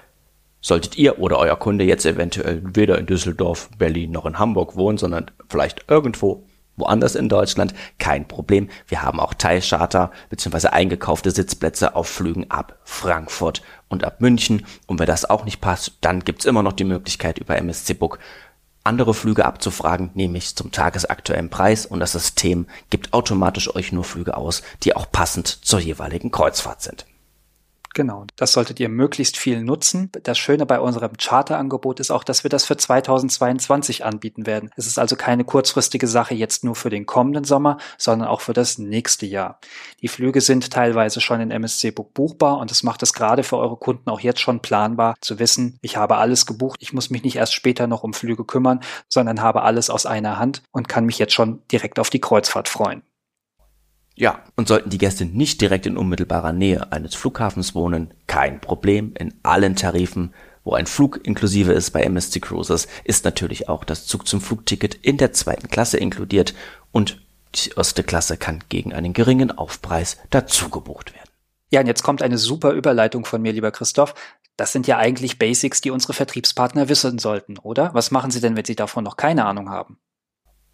Solltet 0.61 0.99
ihr 0.99 1.19
oder 1.19 1.39
euer 1.39 1.57
Kunde 1.57 1.85
jetzt 1.85 2.05
eventuell 2.05 2.61
weder 2.63 2.99
in 2.99 3.07
Düsseldorf, 3.07 3.71
Berlin 3.79 4.11
noch 4.11 4.27
in 4.27 4.39
Hamburg 4.39 4.77
wohnen, 4.77 4.99
sondern 4.99 5.31
vielleicht 5.49 5.87
irgendwo 5.89 6.45
woanders 6.81 7.15
in 7.15 7.29
Deutschland, 7.29 7.75
kein 7.99 8.27
Problem. 8.27 8.69
Wir 8.89 9.03
haben 9.03 9.21
auch 9.21 9.35
Teilcharter 9.35 10.11
bzw. 10.31 10.69
eingekaufte 10.69 11.31
Sitzplätze 11.31 11.95
auf 11.95 12.09
Flügen 12.09 12.51
ab 12.51 12.79
Frankfurt 12.85 13.63
und 13.89 14.05
ab 14.05 14.21
München. 14.21 14.67
Und 14.87 14.99
wenn 14.99 15.07
das 15.07 15.29
auch 15.29 15.45
nicht 15.45 15.61
passt, 15.61 15.93
dann 16.01 16.25
gibt's 16.25 16.45
immer 16.45 16.63
noch 16.63 16.73
die 16.73 16.85
Möglichkeit 16.85 17.39
über 17.39 17.57
MSC 17.57 17.95
Book 17.95 18.19
andere 18.83 19.13
Flüge 19.13 19.45
abzufragen, 19.45 20.11
nämlich 20.15 20.57
zum 20.57 20.73
tagesaktuellen 20.73 21.51
Preis 21.51 21.85
und 21.85 22.01
das 22.01 22.13
System 22.13 22.67
gibt 22.89 23.13
automatisch 23.13 23.75
euch 23.75 23.93
nur 23.93 24.05
Flüge 24.05 24.37
aus, 24.37 24.63
die 24.83 24.97
auch 24.97 25.13
passend 25.13 25.47
zur 25.49 25.81
jeweiligen 25.81 26.31
Kreuzfahrt 26.31 26.83
sind. 26.83 27.07
Genau, 27.93 28.25
das 28.37 28.53
solltet 28.53 28.79
ihr 28.79 28.89
möglichst 28.89 29.37
viel 29.37 29.63
nutzen. 29.63 30.11
Das 30.23 30.39
Schöne 30.39 30.65
bei 30.65 30.79
unserem 30.79 31.17
Charterangebot 31.19 31.99
ist 31.99 32.13
auch, 32.13 32.23
dass 32.23 32.45
wir 32.45 32.49
das 32.49 32.65
für 32.65 32.77
2022 32.77 34.05
anbieten 34.05 34.47
werden. 34.47 34.71
Es 34.77 34.87
ist 34.87 34.99
also 34.99 35.17
keine 35.17 35.45
kurzfristige 35.45 36.07
Sache 36.07 36.35
jetzt 36.35 36.63
nur 36.63 36.77
für 36.77 36.91
den 36.91 37.05
kommenden 37.05 37.43
Sommer, 37.43 37.79
sondern 37.99 38.29
auch 38.29 38.43
für 38.43 38.53
das 38.53 38.79
nächste 38.79 39.27
Jahr. 39.27 39.59
Die 40.03 40.09
Flüge 40.09 40.41
sind 40.41 40.71
teilweise 40.71 41.21
schon 41.21 41.41
in 41.41 41.51
MSC 41.51 41.91
Book 41.91 42.15
buchbar 42.15 42.59
und 42.59 42.71
es 42.71 42.85
macht 42.85 43.03
es 43.03 43.13
gerade 43.13 43.43
für 43.43 43.59
eure 43.59 43.77
Kunden 43.77 44.09
auch 44.09 44.21
jetzt 44.21 44.41
schon 44.41 44.61
planbar 44.61 45.17
zu 45.21 45.41
wissen, 45.41 45.79
ich 45.83 45.97
habe 45.97 46.19
alles 46.19 46.47
gebucht, 46.47 46.79
ich 46.83 46.93
muss 46.93 47.11
mich 47.11 47.25
nicht 47.25 47.37
erst 47.37 47.55
später 47.55 47.89
noch 47.89 48.05
um 48.05 48.15
Flüge 48.15 48.45
kümmern, 48.45 48.81
sondern 49.09 49.43
habe 49.43 49.63
alles 49.63 49.91
aus 49.91 50.07
einer 50.07 50.39
Hand 50.39 50.63
und 50.71 50.89
kann 50.89 51.07
mich 51.07 51.19
jetzt 51.19 51.35
schon 51.35 51.63
direkt 51.73 51.99
auf 51.99 52.11
die 52.11 52.21
Kreuzfahrt 52.21 52.69
freuen. 52.69 53.03
Ja, 54.21 54.41
und 54.55 54.69
sollten 54.69 54.91
die 54.91 54.99
Gäste 54.99 55.25
nicht 55.25 55.63
direkt 55.63 55.87
in 55.87 55.97
unmittelbarer 55.97 56.53
Nähe 56.53 56.93
eines 56.93 57.15
Flughafens 57.15 57.75
wohnen, 57.75 58.13
kein 58.27 58.61
Problem. 58.61 59.15
In 59.19 59.33
allen 59.43 59.77
Tarifen, 59.77 60.35
wo 60.63 60.75
ein 60.75 60.87
Flug 60.87 61.21
inklusive 61.25 61.73
ist 61.73 61.93
bei 61.93 62.03
MSC 62.03 62.39
Cruises, 62.39 62.87
ist 63.05 63.25
natürlich 63.25 63.71
auch 63.71 63.83
das 63.83 64.07
Zug 64.07 64.29
zum 64.29 64.43
Flugticket 64.43 64.95
in 64.95 65.17
der 65.17 65.33
zweiten 65.33 65.69
Klasse 65.69 65.97
inkludiert 65.97 66.53
und 66.93 67.23
die 67.55 67.71
erste 67.75 68.03
Klasse 68.03 68.37
kann 68.37 68.63
gegen 68.69 68.93
einen 68.93 69.15
geringen 69.15 69.57
Aufpreis 69.57 70.19
dazu 70.29 70.69
gebucht 70.69 71.15
werden. 71.15 71.31
Ja, 71.71 71.81
und 71.81 71.87
jetzt 71.87 72.03
kommt 72.03 72.21
eine 72.21 72.37
super 72.37 72.73
Überleitung 72.73 73.25
von 73.25 73.41
mir, 73.41 73.55
lieber 73.55 73.71
Christoph. 73.71 74.15
Das 74.59 74.73
sind 74.73 74.87
ja 74.87 74.99
eigentlich 74.99 75.39
Basics, 75.39 75.81
die 75.81 75.91
unsere 75.91 76.13
Vertriebspartner 76.13 76.91
wissen 76.91 77.19
sollten, 77.19 77.57
oder? 77.57 77.95
Was 77.95 78.11
machen 78.11 78.31
sie 78.31 78.43
denn, 78.43 78.55
wenn 78.55 78.67
sie 78.67 78.77
davon 78.77 79.03
noch 79.03 79.17
keine 79.17 79.47
Ahnung 79.47 79.71
haben? 79.71 79.99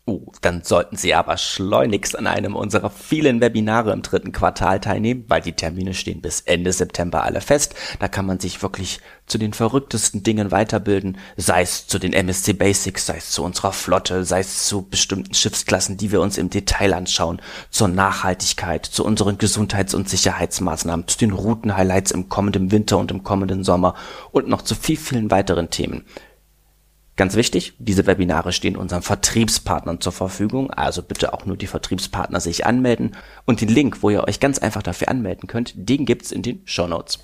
Oh, 0.09 0.31
dann 0.41 0.63
sollten 0.63 0.95
Sie 0.95 1.15
aber 1.15 1.37
schleunigst 1.37 2.17
an 2.17 2.29
einem 2.29 2.55
unserer 2.55 2.91
vielen 2.91 3.41
Webinare 3.41 3.93
im 3.93 4.03
dritten 4.03 4.31
Quartal 4.31 4.79
teilnehmen, 4.79 5.25
weil 5.27 5.41
die 5.41 5.55
Termine 5.55 5.95
stehen 5.95 6.21
bis 6.21 6.43
Ende 6.43 6.73
September 6.73 7.25
alle 7.25 7.41
fest. 7.41 7.75
Da 7.99 8.07
kann 8.07 8.25
man 8.25 8.39
sich 8.39 8.63
wirklich 8.63 9.01
zu 9.27 9.37
den 9.37 9.53
verrücktesten 9.53 10.23
Dingen 10.23 10.53
weiterbilden, 10.53 11.19
sei 11.37 11.63
es 11.63 11.89
zu 11.89 11.99
den 11.99 12.13
MSC 12.13 12.53
Basics, 12.53 13.07
sei 13.07 13.17
es 13.17 13.33
zu 13.33 13.43
unserer 13.43 13.73
Flotte, 13.73 14.25
sei 14.25 14.39
es 14.39 14.69
zu 14.69 14.83
bestimmten 14.83 15.35
Schiffsklassen, 15.35 15.97
die 15.97 16.13
wir 16.13 16.21
uns 16.21 16.39
im 16.39 16.51
Detail 16.51 16.95
anschauen, 16.95 17.43
zur 17.71 17.89
Nachhaltigkeit, 17.89 18.87
zu 18.87 19.05
unseren 19.05 19.39
Gesundheits- 19.39 19.95
und 19.95 20.09
Sicherheitsmaßnahmen, 20.09 21.09
zu 21.09 21.19
den 21.19 21.33
Routenhighlights 21.33 22.13
im 22.13 22.29
kommenden 22.29 22.71
Winter 22.71 22.99
und 22.99 23.11
im 23.11 23.25
kommenden 23.25 23.65
Sommer 23.65 23.97
und 24.31 24.47
noch 24.47 24.63
zu 24.63 24.77
viel, 24.77 24.99
vielen 24.99 25.33
weiteren 25.33 25.69
Themen. 25.71 26.05
Ganz 27.17 27.35
wichtig, 27.35 27.73
diese 27.79 28.07
Webinare 28.07 28.53
stehen 28.53 28.77
unseren 28.77 29.01
Vertriebspartnern 29.01 30.03
zur 30.03 30.13
Verfügung, 30.13 30.71
also 30.71 31.03
bitte 31.03 31.33
auch 31.33 31.47
nur 31.47 31.57
die 31.57 31.67
Vertriebspartner 31.67 32.41
sich 32.41 32.67
anmelden 32.67 33.17
und 33.47 33.63
den 33.63 33.69
Link, 33.69 34.03
wo 34.03 34.11
ihr 34.11 34.25
euch 34.25 34.39
ganz 34.39 34.59
einfach 34.59 34.83
dafür 34.83 35.09
anmelden 35.09 35.47
könnt, 35.47 35.73
den 35.77 36.05
gibt's 36.05 36.31
in 36.31 36.43
den 36.43 36.61
Show 36.67 36.87
Notes. 36.87 37.19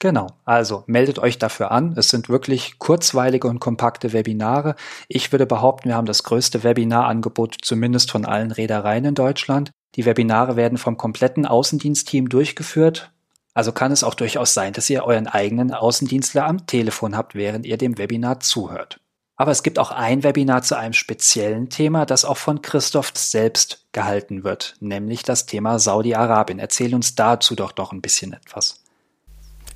Genau, 0.00 0.28
also 0.44 0.84
meldet 0.86 1.18
euch 1.18 1.38
dafür 1.38 1.70
an. 1.70 1.94
Es 1.96 2.08
sind 2.08 2.28
wirklich 2.28 2.78
kurzweilige 2.78 3.48
und 3.48 3.60
kompakte 3.60 4.12
Webinare. 4.12 4.74
Ich 5.08 5.32
würde 5.32 5.46
behaupten, 5.46 5.88
wir 5.88 5.96
haben 5.96 6.06
das 6.06 6.22
größte 6.22 6.64
Webinarangebot 6.64 7.56
zumindest 7.62 8.10
von 8.10 8.26
allen 8.26 8.52
Reedereien 8.52 9.06
in 9.06 9.14
Deutschland. 9.14 9.70
Die 9.94 10.04
Webinare 10.04 10.56
werden 10.56 10.76
vom 10.76 10.98
kompletten 10.98 11.46
Außendienstteam 11.46 12.28
durchgeführt. 12.28 13.10
Also 13.54 13.72
kann 13.72 13.90
es 13.90 14.04
auch 14.04 14.14
durchaus 14.14 14.52
sein, 14.52 14.74
dass 14.74 14.90
ihr 14.90 15.04
euren 15.04 15.28
eigenen 15.28 15.72
Außendienstler 15.72 16.46
am 16.46 16.66
Telefon 16.66 17.16
habt, 17.16 17.34
während 17.34 17.64
ihr 17.64 17.78
dem 17.78 17.96
Webinar 17.96 18.40
zuhört. 18.40 19.00
Aber 19.36 19.50
es 19.50 19.62
gibt 19.62 19.78
auch 19.78 19.90
ein 19.90 20.22
Webinar 20.22 20.62
zu 20.62 20.76
einem 20.76 20.94
speziellen 20.94 21.68
Thema, 21.68 22.06
das 22.06 22.24
auch 22.24 22.38
von 22.38 22.62
Christoph 22.62 23.12
selbst 23.14 23.86
gehalten 23.92 24.44
wird, 24.44 24.76
nämlich 24.80 25.22
das 25.22 25.44
Thema 25.44 25.78
Saudi-Arabien. 25.78 26.58
Erzähl 26.58 26.94
uns 26.94 27.14
dazu 27.14 27.54
doch 27.54 27.72
doch 27.72 27.92
ein 27.92 28.00
bisschen 28.00 28.32
etwas. 28.32 28.82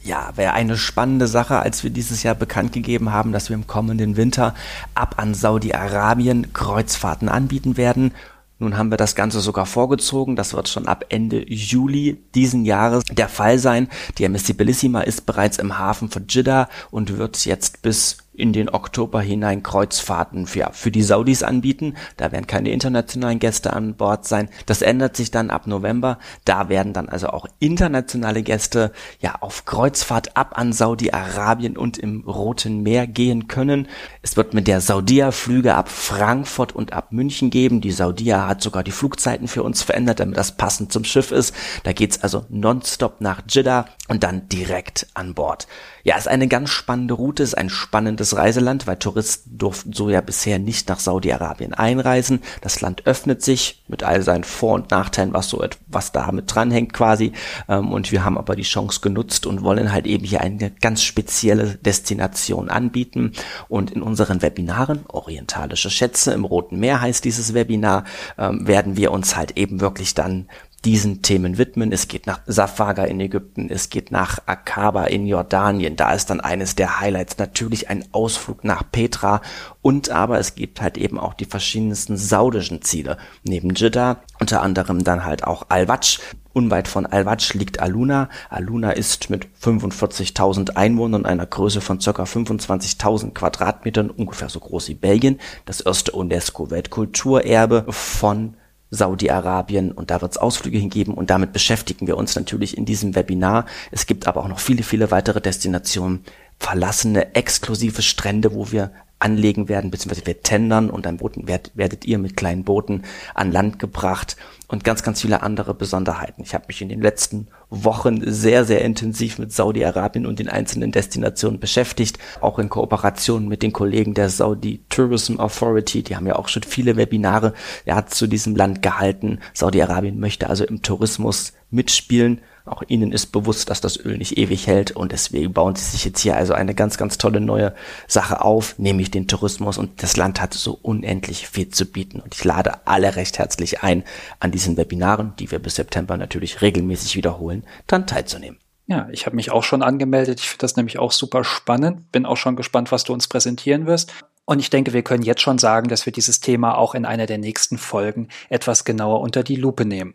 Ja, 0.03 0.33
wäre 0.37 0.55
eine 0.55 0.79
spannende 0.79 1.27
Sache, 1.27 1.59
als 1.59 1.85
wir 1.85 1.91
dieses 1.91 2.23
Jahr 2.23 2.35
bekannt 2.35 2.73
gegeben 2.73 3.13
haben, 3.13 3.33
dass 3.33 3.51
wir 3.51 3.55
im 3.55 3.67
kommenden 3.67 4.17
Winter 4.17 4.55
ab 4.95 5.17
an 5.19 5.35
Saudi-Arabien 5.35 6.55
Kreuzfahrten 6.55 7.29
anbieten 7.29 7.77
werden. 7.77 8.15
Nun 8.59 8.79
haben 8.79 8.91
wir 8.91 8.97
das 8.97 9.15
Ganze 9.15 9.41
sogar 9.41 9.67
vorgezogen. 9.67 10.37
Das 10.37 10.55
wird 10.55 10.69
schon 10.69 10.87
ab 10.87 11.05
Ende 11.11 11.45
Juli 11.51 12.19
diesen 12.35 12.65
Jahres 12.65 13.05
der 13.11 13.29
Fall 13.29 13.59
sein. 13.59 13.89
Die 14.17 14.25
MSC 14.25 14.55
Bellissima 14.55 15.03
ist 15.03 15.27
bereits 15.27 15.59
im 15.59 15.79
Hafen 15.79 16.11
von 16.11 16.27
Jeddah 16.29 16.69
und 16.91 17.19
wird 17.19 17.45
jetzt 17.45 17.83
bis 17.83 18.19
in 18.41 18.53
den 18.53 18.69
Oktober 18.69 19.21
hinein 19.21 19.63
Kreuzfahrten 19.63 20.47
für, 20.47 20.71
für 20.73 20.91
die 20.91 21.03
Saudis 21.03 21.43
anbieten. 21.43 21.95
Da 22.17 22.33
werden 22.33 22.47
keine 22.47 22.71
internationalen 22.71 23.39
Gäste 23.39 23.73
an 23.73 23.95
Bord 23.95 24.27
sein. 24.27 24.49
Das 24.67 24.83
ändert 24.83 25.17
sich 25.17 25.31
dann 25.31 25.51
ab 25.51 25.67
November. 25.67 26.19
Da 26.45 26.69
werden 26.69 26.93
dann 26.93 27.09
also 27.09 27.29
auch 27.29 27.47
internationale 27.59 28.43
Gäste 28.43 28.93
ja 29.21 29.37
auf 29.41 29.65
Kreuzfahrt 29.65 30.37
ab 30.37 30.59
an 30.59 30.73
Saudi-Arabien 30.73 31.77
und 31.77 31.99
im 31.99 32.23
Roten 32.27 32.83
Meer 32.83 33.07
gehen 33.07 33.47
können. 33.47 33.87
Es 34.23 34.37
wird 34.37 34.55
mit 34.55 34.67
der 34.67 34.81
Saudia 34.81 35.31
Flüge 35.33 35.75
ab 35.75 35.89
Frankfurt 35.89 36.75
und 36.75 36.93
ab 36.93 37.13
München 37.13 37.51
geben. 37.51 37.81
Die 37.81 37.93
Saudia 37.93 38.47
hat 38.47 38.63
sogar 38.63 38.83
die 38.83 38.91
Flugzeiten 38.91 39.49
für 39.49 39.63
uns 39.63 39.83
verändert, 39.83 40.21
damit 40.21 40.37
das 40.37 40.57
passend 40.57 40.93
zum 40.93 41.05
Schiff 41.05 41.31
ist. 41.31 41.55
Da 41.85 41.93
geht's 41.93 42.23
also 42.23 42.47
nonstop 42.49 43.21
nach 43.21 43.43
Jeddah 43.49 43.85
und 44.09 44.23
dann 44.23 44.49
direkt 44.49 45.07
an 45.15 45.35
Bord. 45.35 45.67
Ja, 46.03 46.17
ist 46.17 46.29
eine 46.29 46.49
ganz 46.49 46.71
spannende 46.71 47.15
Route, 47.15 47.43
ist 47.43 47.57
ein 47.57 47.69
spannendes 47.69 48.30
Reiseland, 48.37 48.87
weil 48.87 48.97
Touristen 48.97 49.59
durften 49.59 49.93
so 49.93 50.11
ja 50.11 50.21
bisher 50.21 50.59
nicht 50.59 50.89
nach 50.89 51.01
Saudi-Arabien 51.01 51.75
einreisen. 51.75 52.41
Das 52.61 52.81
Land 52.81 53.07
öffnet 53.07 53.43
sich 53.43 53.83
mit 53.89 54.03
all 54.03 54.23
seinen 54.23 54.45
Vor- 54.45 54.75
und 54.75 54.91
Nachteilen, 54.91 55.33
was 55.33 55.49
so 55.49 55.65
was 55.89 56.13
da 56.13 56.33
mit 56.33 56.55
dranhängt 56.55 56.93
quasi. 56.93 57.33
Ähm, 57.69 57.93
und 57.93 58.13
wir 58.13 58.25
haben 58.25 58.39
aber 58.39 58.57
die 58.57 58.63
Chance 58.63 59.01
genutzt 59.01 59.47
und 59.47 59.63
wollen 59.63 59.93
halt 59.93 60.07
eben 60.07 60.25
hier 60.25 60.41
eine 60.41 60.71
ganz 60.71 61.03
spezielle 61.03 61.77
Destination 61.77 62.69
anbieten. 62.69 63.33
Und 63.69 63.91
in 63.91 64.03
unseren 64.03 64.43
Webinaren, 64.43 65.05
Orientalische 65.09 65.91
Schätze 65.91 66.33
im 66.33 66.45
Roten 66.45 66.79
Meer 66.79 67.01
heißt 67.01 67.25
dieses 67.25 67.55
Webinar, 67.55 68.05
ähm, 68.39 68.67
werden 68.67 68.97
wir 68.97 69.13
uns 69.13 69.37
halt 69.37 69.57
eben 69.57 69.81
wirklich 69.81 70.15
dann 70.15 70.49
diesen 70.85 71.23
Themen 71.23 71.59
widmen. 71.59 71.93
Es 71.93 72.09
geht 72.09 72.27
nach 72.27 72.41
Safaga 72.47 73.05
in 73.05 73.21
Ägypten, 73.21 73.69
es 73.71 73.91
geht 73.91 74.11
nach 74.11 74.39
Akaba 74.47 75.05
in 75.05 75.27
Jordanien. 75.27 75.97
Da 75.97 76.13
ist 76.13 76.31
dann 76.31 76.41
eines 76.41 76.75
der 76.75 77.01
Highlights 77.01 77.39
natürlich 77.39 77.91
ein 77.91 78.05
Ausflug 78.13 78.65
nach 78.65 78.83
Petra 78.91 79.43
und 79.83 80.11
aber 80.11 80.39
es 80.39 80.55
gibt 80.55 80.81
halt 80.81 80.97
eben 80.97 81.19
auch 81.19 81.35
die 81.35 81.45
verschiedensten 81.45 82.17
saudischen 82.17 82.83
Ziele. 82.83 83.19
Neben 83.45 83.75
Jeddah 83.75 84.21
unter 84.39 84.63
anderem 84.63 85.05
dann 85.05 85.25
halt 85.25 85.45
auch 85.45 85.67
Al-Watsch. 85.69 86.21
Unweit 86.53 86.89
von 86.89 87.07
Al-Watsch 87.07 87.55
liegt 87.55 87.81
Aluna. 87.81 88.29
Aluna 88.49 88.91
ist 88.91 89.31
mit 89.31 89.47
45.000 89.63 90.77
Einwohnern 90.77 91.25
einer 91.25 91.47
Größe 91.47 91.81
von 91.81 91.99
ca. 91.99 92.11
25.000 92.11 93.33
Quadratmetern, 93.33 94.11
ungefähr 94.11 94.49
so 94.49 94.59
groß 94.59 94.89
wie 94.89 94.95
Belgien, 94.95 95.39
das 95.65 95.81
erste 95.81 96.13
UNESCO-Weltkulturerbe 96.13 97.87
von 97.89 98.55
Saudi-Arabien 98.91 99.93
und 99.93 100.11
da 100.11 100.21
wird 100.21 100.33
es 100.33 100.39
Ausflüge 100.39 100.79
hingeben 100.79 101.15
und 101.15 101.31
damit 101.31 101.53
beschäftigen 101.53 102.07
wir 102.07 102.17
uns 102.17 102.35
natürlich 102.35 102.77
in 102.77 102.85
diesem 102.85 103.15
Webinar. 103.15 103.67
Es 103.91 104.07
gibt 104.07 104.27
aber 104.27 104.41
auch 104.41 104.49
noch 104.49 104.61
viele, 104.61 104.83
viele 104.83 105.11
weitere 105.11 105.41
Destinationen, 105.41 106.25
verlassene, 106.59 107.35
exklusive 107.35 108.03
Strände, 108.03 108.55
wo 108.55 108.71
wir 108.73 108.93
anlegen 109.21 109.69
werden, 109.69 109.91
beziehungsweise 109.91 110.27
wir 110.27 110.43
tendern 110.43 110.91
und 110.91 111.07
dann 111.07 111.19
Booten 111.19 111.47
werdet, 111.47 111.73
werdet 111.77 112.05
ihr 112.05 112.19
mit 112.19 112.37
kleinen 112.37 112.65
Booten 112.65 113.03
an 113.35 113.53
Land 113.53 113.79
gebracht 113.79 114.37
und 114.67 114.83
ganz, 114.83 115.03
ganz 115.03 115.21
viele 115.21 115.43
andere 115.43 115.75
Besonderheiten. 115.75 116.43
Ich 116.43 116.55
habe 116.55 116.65
mich 116.69 116.81
in 116.81 116.89
den 116.89 117.03
letzten 117.03 117.49
Wochen 117.69 118.23
sehr, 118.25 118.65
sehr 118.65 118.83
intensiv 118.83 119.39
mit 119.39 119.53
Saudi-Arabien 119.53 120.27
und 120.27 120.39
den 120.39 120.49
einzelnen 120.49 120.91
Destinationen 120.91 121.61
beschäftigt, 121.61 122.19
auch 122.41 122.59
in 122.59 122.69
Kooperation 122.69 123.47
mit 123.47 123.63
den 123.63 123.73
Kollegen 123.73 124.15
der 124.15 124.31
Saudi 124.31 124.81
Tourism 124.89 125.39
Authority. 125.39 126.03
Die 126.03 126.17
haben 126.17 126.27
ja 126.27 126.37
auch 126.37 126.49
schon 126.49 126.63
viele 126.63 126.97
Webinare 126.97 127.53
ja, 127.85 128.07
zu 128.07 128.27
diesem 128.27 128.57
Land 128.57 128.81
gehalten. 128.81 129.41
Saudi-Arabien 129.55 130.19
möchte 130.19 130.49
also 130.49 130.65
im 130.65 130.83
Tourismus 130.83 131.53
mitspielen 131.71 132.41
auch 132.65 132.83
ihnen 132.89 133.13
ist 133.13 133.27
bewusst, 133.33 133.71
dass 133.71 133.81
das 133.81 133.99
Öl 133.99 134.19
nicht 134.19 134.39
ewig 134.39 134.67
hält 134.67 134.93
und 134.93 135.13
deswegen 135.13 135.53
bauen 135.53 135.77
sie 135.77 135.85
sich 135.85 136.05
jetzt 136.05 136.21
hier 136.21 136.37
also 136.37 136.53
eine 136.53 136.75
ganz, 136.75 136.97
ganz 136.99 137.19
tolle 137.19 137.41
neue 137.41 137.75
Sache 138.07 138.43
auf, 138.43 138.79
nämlich 138.79 139.11
den 139.11 139.29
Tourismus 139.29 139.79
und 139.79 140.03
das 140.03 140.17
Land 140.17 140.41
hat 140.41 140.55
so 140.55 140.79
unendlich 140.81 141.49
viel 141.49 141.69
zu 141.69 141.87
bieten 141.87 142.21
und 142.21 142.35
ich 142.35 142.45
lade 142.45 142.87
alle 142.87 143.17
recht 143.17 143.39
herzlich 143.39 143.83
ein, 143.83 144.05
an 144.39 144.51
diesen 144.51 144.77
Webinaren, 144.77 145.35
die 145.39 145.51
wir 145.51 145.59
bis 145.59 145.77
September 145.77 146.17
natürlich 146.17 146.63
regelmäßig 146.63 147.17
wiederholen, 147.17 147.65
dann 147.87 148.07
teilzunehmen. 148.07 148.59
Ja, 148.87 149.09
ich 149.13 149.25
habe 149.25 149.37
mich 149.37 149.53
auch 149.53 149.63
schon 149.63 149.83
angemeldet. 149.83 150.41
Ich 150.41 150.49
finde 150.49 150.63
das 150.63 150.75
nämlich 150.75 150.99
auch 150.99 151.13
super 151.13 151.45
spannend. 151.45 152.11
Bin 152.11 152.27
auch 152.27 152.37
schon 152.37 152.57
gespannt, 152.57 152.91
was 152.91 153.05
du 153.05 153.13
uns 153.13 153.29
präsentieren 153.29 153.87
wirst. 153.87 154.13
Und 154.47 154.59
ich 154.59 154.69
denke, 154.69 154.93
wir 154.93 155.05
können 155.05 155.23
jetzt 155.23 155.43
schon 155.43 155.59
sagen, 155.59 155.89
dass 155.89 156.07
wir 156.07 156.13
dieses 156.13 156.41
Thema 156.41 156.77
auch 156.77 156.97
in 156.97 157.05
einer 157.05 157.27
der 157.27 157.39
nächsten 157.39 157.79
Folgen 157.79 158.27
etwas 158.49 158.85
genauer 158.85 159.21
unter 159.21 159.45
die 159.45 159.55
Lupe 159.55 159.85
nehmen. 159.85 160.15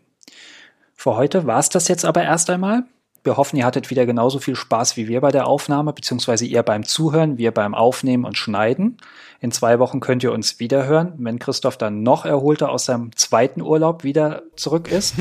Für 0.96 1.16
heute 1.16 1.46
war 1.46 1.58
es 1.58 1.68
das 1.68 1.88
jetzt 1.88 2.04
aber 2.04 2.22
erst 2.22 2.50
einmal. 2.50 2.84
Wir 3.26 3.36
hoffen, 3.36 3.56
ihr 3.56 3.66
hattet 3.66 3.90
wieder 3.90 4.06
genauso 4.06 4.38
viel 4.38 4.54
Spaß 4.54 4.96
wie 4.96 5.08
wir 5.08 5.20
bei 5.20 5.32
der 5.32 5.48
Aufnahme, 5.48 5.92
beziehungsweise 5.92 6.46
ihr 6.46 6.62
beim 6.62 6.84
Zuhören, 6.84 7.38
wir 7.38 7.50
beim 7.50 7.74
Aufnehmen 7.74 8.24
und 8.24 8.38
Schneiden. 8.38 8.98
In 9.40 9.50
zwei 9.50 9.80
Wochen 9.80 9.98
könnt 9.98 10.22
ihr 10.22 10.30
uns 10.30 10.60
wieder 10.60 10.86
hören, 10.86 11.14
wenn 11.18 11.40
Christoph 11.40 11.76
dann 11.76 12.04
noch 12.04 12.24
erholter 12.24 12.70
aus 12.70 12.84
seinem 12.84 13.14
zweiten 13.16 13.62
Urlaub 13.62 14.04
wieder 14.04 14.44
zurück 14.54 14.88
ist. 14.88 15.16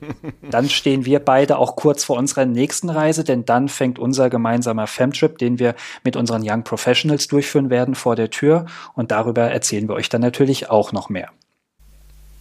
dann 0.50 0.68
stehen 0.68 1.04
wir 1.04 1.20
beide 1.20 1.58
auch 1.58 1.76
kurz 1.76 2.02
vor 2.02 2.16
unserer 2.16 2.44
nächsten 2.44 2.90
Reise, 2.90 3.22
denn 3.22 3.44
dann 3.44 3.68
fängt 3.68 4.00
unser 4.00 4.30
gemeinsamer 4.30 4.88
Femtrip, 4.88 5.38
den 5.38 5.60
wir 5.60 5.76
mit 6.02 6.16
unseren 6.16 6.42
Young 6.44 6.64
Professionals 6.64 7.28
durchführen 7.28 7.70
werden, 7.70 7.94
vor 7.94 8.16
der 8.16 8.30
Tür. 8.30 8.66
Und 8.94 9.12
darüber 9.12 9.42
erzählen 9.42 9.88
wir 9.88 9.94
euch 9.94 10.08
dann 10.08 10.22
natürlich 10.22 10.70
auch 10.70 10.90
noch 10.90 11.08
mehr. 11.08 11.30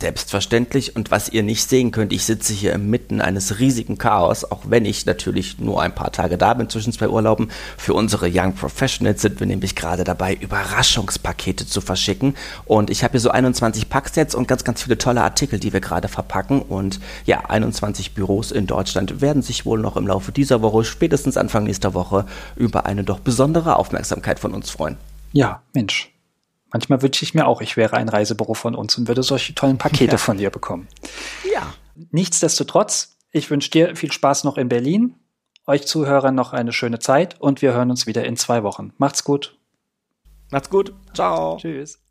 Selbstverständlich. 0.04 0.98
Und 0.98 1.12
was 1.12 1.30
ihr 1.30 1.44
nicht 1.44 1.70
sehen 1.70 1.92
könnt, 1.92 2.12
ich 2.12 2.26
sitze 2.26 2.52
hier 2.52 2.74
inmitten 2.74 3.22
eines 3.22 3.60
riesigen 3.60 3.98
Chaos, 3.98 4.44
auch 4.44 4.64
wenn 4.68 4.84
ich 4.84 5.06
natürlich 5.06 5.60
nur 5.60 5.82
ein 5.82 5.96
paar 5.96 6.12
Tage 6.12 6.38
da 6.38 6.54
bin 6.56 6.68
zwischen 6.68 6.92
zwei 6.92 7.08
Urlauben. 7.08 7.50
Für 7.78 7.94
unsere 7.94 8.30
Young 8.30 8.54
Professionals 8.54 9.22
sind 9.22 9.40
wir 9.40 9.48
nämlich 9.48 9.78
gerade 9.78 10.04
dabei, 10.04 10.34
Überraschungspakete 10.34 11.66
zu 11.66 11.80
verschicken. 11.80 12.36
Und 12.66 12.90
ich 12.90 13.06
habe 13.06 13.14
hier 13.14 13.22
so 13.22 13.32
21 13.32 13.88
Packsets 13.88 14.36
und 14.36 14.46
ganz, 14.46 14.66
ganz 14.66 14.84
viele 14.84 14.98
tolle 14.98 15.24
Artikel, 15.24 15.58
die 15.58 15.72
wir 15.72 15.80
gerade 15.80 16.10
verpacken. 16.10 16.62
Und 16.62 17.00
ja, 17.26 17.46
21 17.48 18.14
Büros 18.14 18.52
in 18.52 18.68
Deutschland 18.68 19.22
werden 19.22 19.42
sich 19.42 19.66
wohl 19.66 19.80
noch 19.80 19.96
im 19.96 20.06
Laufe 20.06 20.34
dieser 20.34 20.62
Woche, 20.62 20.84
spätestens 20.84 21.38
Anfang 21.38 21.64
nächster 21.64 21.94
Woche, 21.94 22.26
über 22.58 22.86
eine 22.86 23.06
doch 23.06 23.22
besondere 23.22 23.78
Aufmerksamkeit 23.78 24.42
von 24.42 24.54
uns 24.54 24.70
freuen. 24.70 24.98
Ja, 25.32 25.62
Mensch. 25.72 26.13
Manchmal 26.74 27.04
wünsche 27.04 27.24
ich 27.24 27.36
mir 27.36 27.46
auch, 27.46 27.62
ich 27.62 27.78
wäre 27.78 27.96
ein 27.96 28.10
Reisebüro 28.10 28.56
von 28.56 28.74
uns 28.74 28.98
und 28.98 29.08
würde 29.08 29.22
solche 29.22 29.54
tollen 29.54 29.78
Pakete 29.78 30.14
ja. 30.14 30.18
von 30.18 30.38
dir 30.40 30.50
bekommen. 30.50 30.88
Ja. 31.54 31.74
Nichtsdestotrotz, 32.10 33.16
ich 33.32 33.50
wünsche 33.52 33.70
dir 33.70 33.96
viel 33.96 34.12
Spaß 34.12 34.44
noch 34.44 34.58
in 34.58 34.70
Berlin, 34.70 35.16
euch 35.68 35.86
Zuhörern 35.86 36.34
noch 36.34 36.52
eine 36.52 36.74
schöne 36.74 36.98
Zeit 36.98 37.40
und 37.40 37.62
wir 37.62 37.74
hören 37.74 37.92
uns 37.92 38.08
wieder 38.08 38.26
in 38.26 38.36
zwei 38.38 38.64
Wochen. 38.64 38.92
Macht's 38.98 39.24
gut. 39.24 39.56
Macht's 40.52 40.72
gut. 40.72 40.94
Ciao. 41.14 41.58
Tschüss. 41.58 42.03